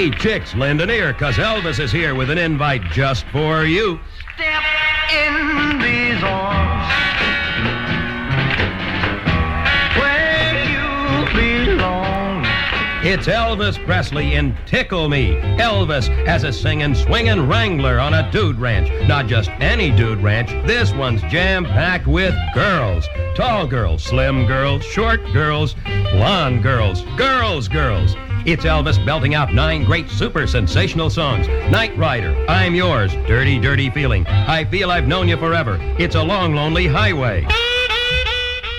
Hey, 0.00 0.08
chicks, 0.08 0.54
lend 0.54 0.80
an 0.80 0.88
ear, 0.88 1.12
cause 1.12 1.34
Elvis 1.34 1.78
is 1.78 1.92
here 1.92 2.14
with 2.14 2.30
an 2.30 2.38
invite 2.38 2.82
just 2.84 3.26
for 3.26 3.64
you. 3.64 4.00
Step 4.34 4.62
in 5.12 5.78
these 5.78 6.22
arms 6.22 6.88
where 9.98 10.64
you 10.64 11.66
belong. 11.66 12.46
It's 13.04 13.26
Elvis 13.26 13.76
Presley 13.84 14.36
in 14.36 14.56
Tickle 14.64 15.10
Me. 15.10 15.34
Elvis 15.58 16.08
as 16.26 16.44
a 16.44 16.52
singing, 16.54 16.94
swinging 16.94 17.46
wrangler 17.46 18.00
on 18.00 18.14
a 18.14 18.32
dude 18.32 18.58
ranch. 18.58 18.88
Not 19.06 19.26
just 19.26 19.50
any 19.60 19.90
dude 19.90 20.22
ranch. 20.22 20.48
This 20.66 20.94
one's 20.94 21.20
jam 21.24 21.66
packed 21.66 22.06
with 22.06 22.34
girls. 22.54 23.06
Tall 23.34 23.66
girls, 23.66 24.02
slim 24.02 24.46
girls, 24.46 24.82
short 24.82 25.22
girls, 25.34 25.74
blonde 26.12 26.62
girls, 26.62 27.02
girls, 27.18 27.68
girls. 27.68 28.16
It's 28.46 28.64
Elvis 28.64 29.04
belting 29.04 29.34
out 29.34 29.52
nine 29.52 29.84
great 29.84 30.08
super 30.08 30.46
sensational 30.46 31.10
songs. 31.10 31.46
Night 31.70 31.94
Rider, 31.98 32.34
I'm 32.48 32.74
Yours, 32.74 33.12
Dirty, 33.26 33.58
Dirty 33.58 33.90
Feeling. 33.90 34.26
I 34.26 34.64
Feel 34.64 34.90
I've 34.90 35.06
Known 35.06 35.28
You 35.28 35.36
Forever. 35.36 35.78
It's 35.98 36.14
a 36.14 36.22
Long, 36.22 36.54
Lonely 36.54 36.86
Highway. 36.86 37.46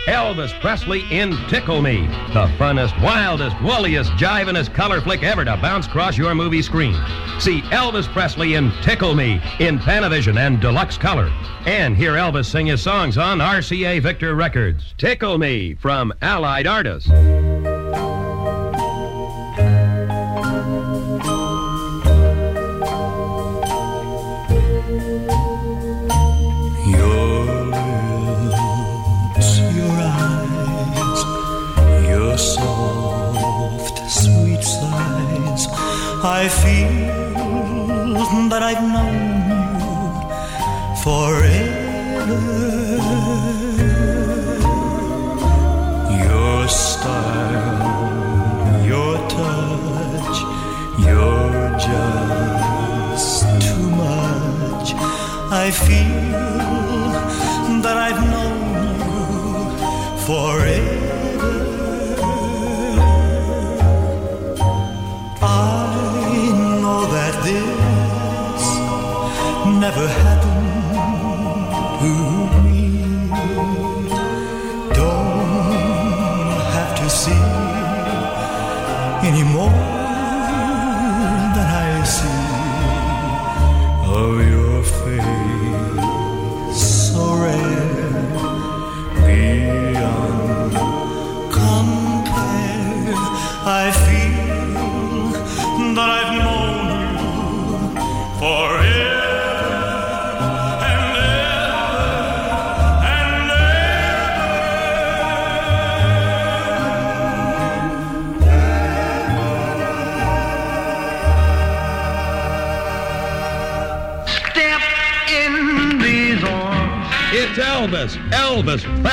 Elvis 0.07 0.59
Presley 0.61 1.03
in 1.11 1.37
Tickle 1.47 1.79
Me, 1.79 2.07
the 2.33 2.47
funnest, 2.57 2.99
wildest, 3.03 3.55
woolliest, 3.61 4.11
jivinest 4.13 4.73
color 4.73 4.99
flick 4.99 5.21
ever 5.21 5.45
to 5.45 5.55
bounce 5.57 5.85
across 5.85 6.17
your 6.17 6.33
movie 6.33 6.63
screen. 6.63 6.95
See 7.39 7.61
Elvis 7.69 8.11
Presley 8.11 8.55
in 8.55 8.71
Tickle 8.81 9.13
Me 9.13 9.39
in 9.59 9.77
Panavision 9.77 10.39
and 10.39 10.59
Deluxe 10.59 10.97
Color. 10.97 11.31
And 11.67 11.95
hear 11.95 12.13
Elvis 12.13 12.45
sing 12.45 12.65
his 12.65 12.81
songs 12.81 13.19
on 13.19 13.37
RCA 13.37 14.01
Victor 14.01 14.33
Records. 14.33 14.95
Tickle 14.97 15.37
Me 15.37 15.75
from 15.75 16.11
Allied 16.19 16.65
Artists. 16.65 17.11
I 36.23 36.47
feel 36.49 36.87
that 38.49 38.61
I've 38.61 38.83
known 38.83 39.49
you 39.49 39.65
forever. 41.01 42.37
Your 46.23 46.67
style, 46.67 47.65
your 48.85 49.17
touch, 49.29 50.37
you're 50.99 51.71
just 51.79 53.41
too 53.59 53.89
much. 53.89 54.93
I 55.51 55.71
feel 55.71 56.21
that 57.81 57.97
I've 57.97 58.21
known 58.29 58.59
you 58.99 60.17
forever. 60.27 61.00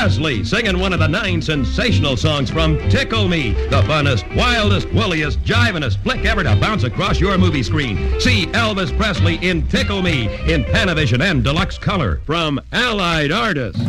Presley, 0.08 0.42
singing 0.42 0.78
one 0.80 0.94
of 0.94 1.00
the 1.00 1.06
nine 1.06 1.42
sensational 1.42 2.16
songs 2.16 2.48
from 2.48 2.78
Tickle 2.88 3.28
Me, 3.28 3.50
the 3.68 3.82
funnest, 3.82 4.24
wildest, 4.34 4.90
woolliest, 4.90 5.38
jivinest 5.42 6.02
flick 6.02 6.24
ever 6.24 6.42
to 6.42 6.56
bounce 6.56 6.84
across 6.84 7.20
your 7.20 7.36
movie 7.36 7.62
screen. 7.62 8.18
See 8.18 8.46
Elvis 8.46 8.96
Presley 8.96 9.34
in 9.46 9.68
Tickle 9.68 10.00
Me 10.00 10.24
in 10.50 10.64
Panavision 10.64 11.20
and 11.20 11.44
Deluxe 11.44 11.76
Color 11.76 12.22
from 12.24 12.58
Allied 12.72 13.30
Artists. 13.30 13.82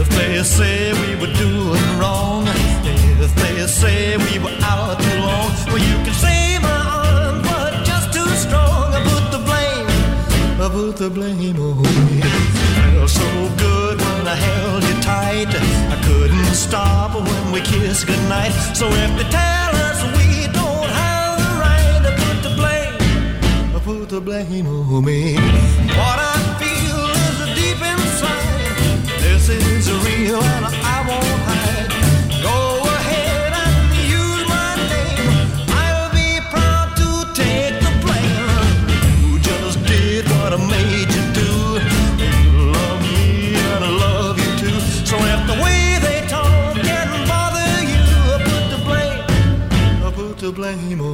If 0.00 0.08
they 0.08 0.42
say 0.42 0.92
we 0.92 1.14
were 1.20 1.32
doing 1.34 1.98
wrong, 2.00 2.48
if 2.48 3.32
they 3.36 3.64
say 3.68 4.16
we 4.16 4.40
were 4.40 4.57
Put 10.78 10.96
the 10.96 11.10
blame 11.10 11.56
oh, 11.58 11.72
on 11.72 11.82
me. 11.82 12.20
Felt 12.94 13.10
so 13.10 13.28
good 13.58 13.98
when 13.98 14.28
I 14.28 14.36
held 14.36 14.84
you 14.84 14.94
tight. 15.02 15.48
I 15.50 16.00
couldn't 16.04 16.54
stop 16.54 17.16
when 17.16 17.50
we 17.50 17.60
kissed 17.62 18.06
goodnight. 18.06 18.52
So 18.76 18.86
if 18.86 19.10
they 19.18 19.28
tell 19.28 19.74
us 19.88 19.98
we 20.16 20.46
don't 20.52 20.90
have 21.02 21.34
the 21.42 21.50
right, 21.58 22.02
I 22.06 22.14
put 22.22 22.38
the 22.46 22.54
blame, 22.60 23.80
put 23.80 24.08
the 24.08 24.20
blame 24.20 24.68
on 24.68 25.04
me. 25.04 25.34
What 25.98 26.27
put 50.76 51.07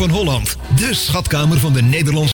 van 0.00 0.10
Holland. 0.10 0.56
De 0.76 0.94
schatkamer 0.94 1.58
van 1.58 1.72
de 1.72 1.82
Nederlandse 1.82 2.28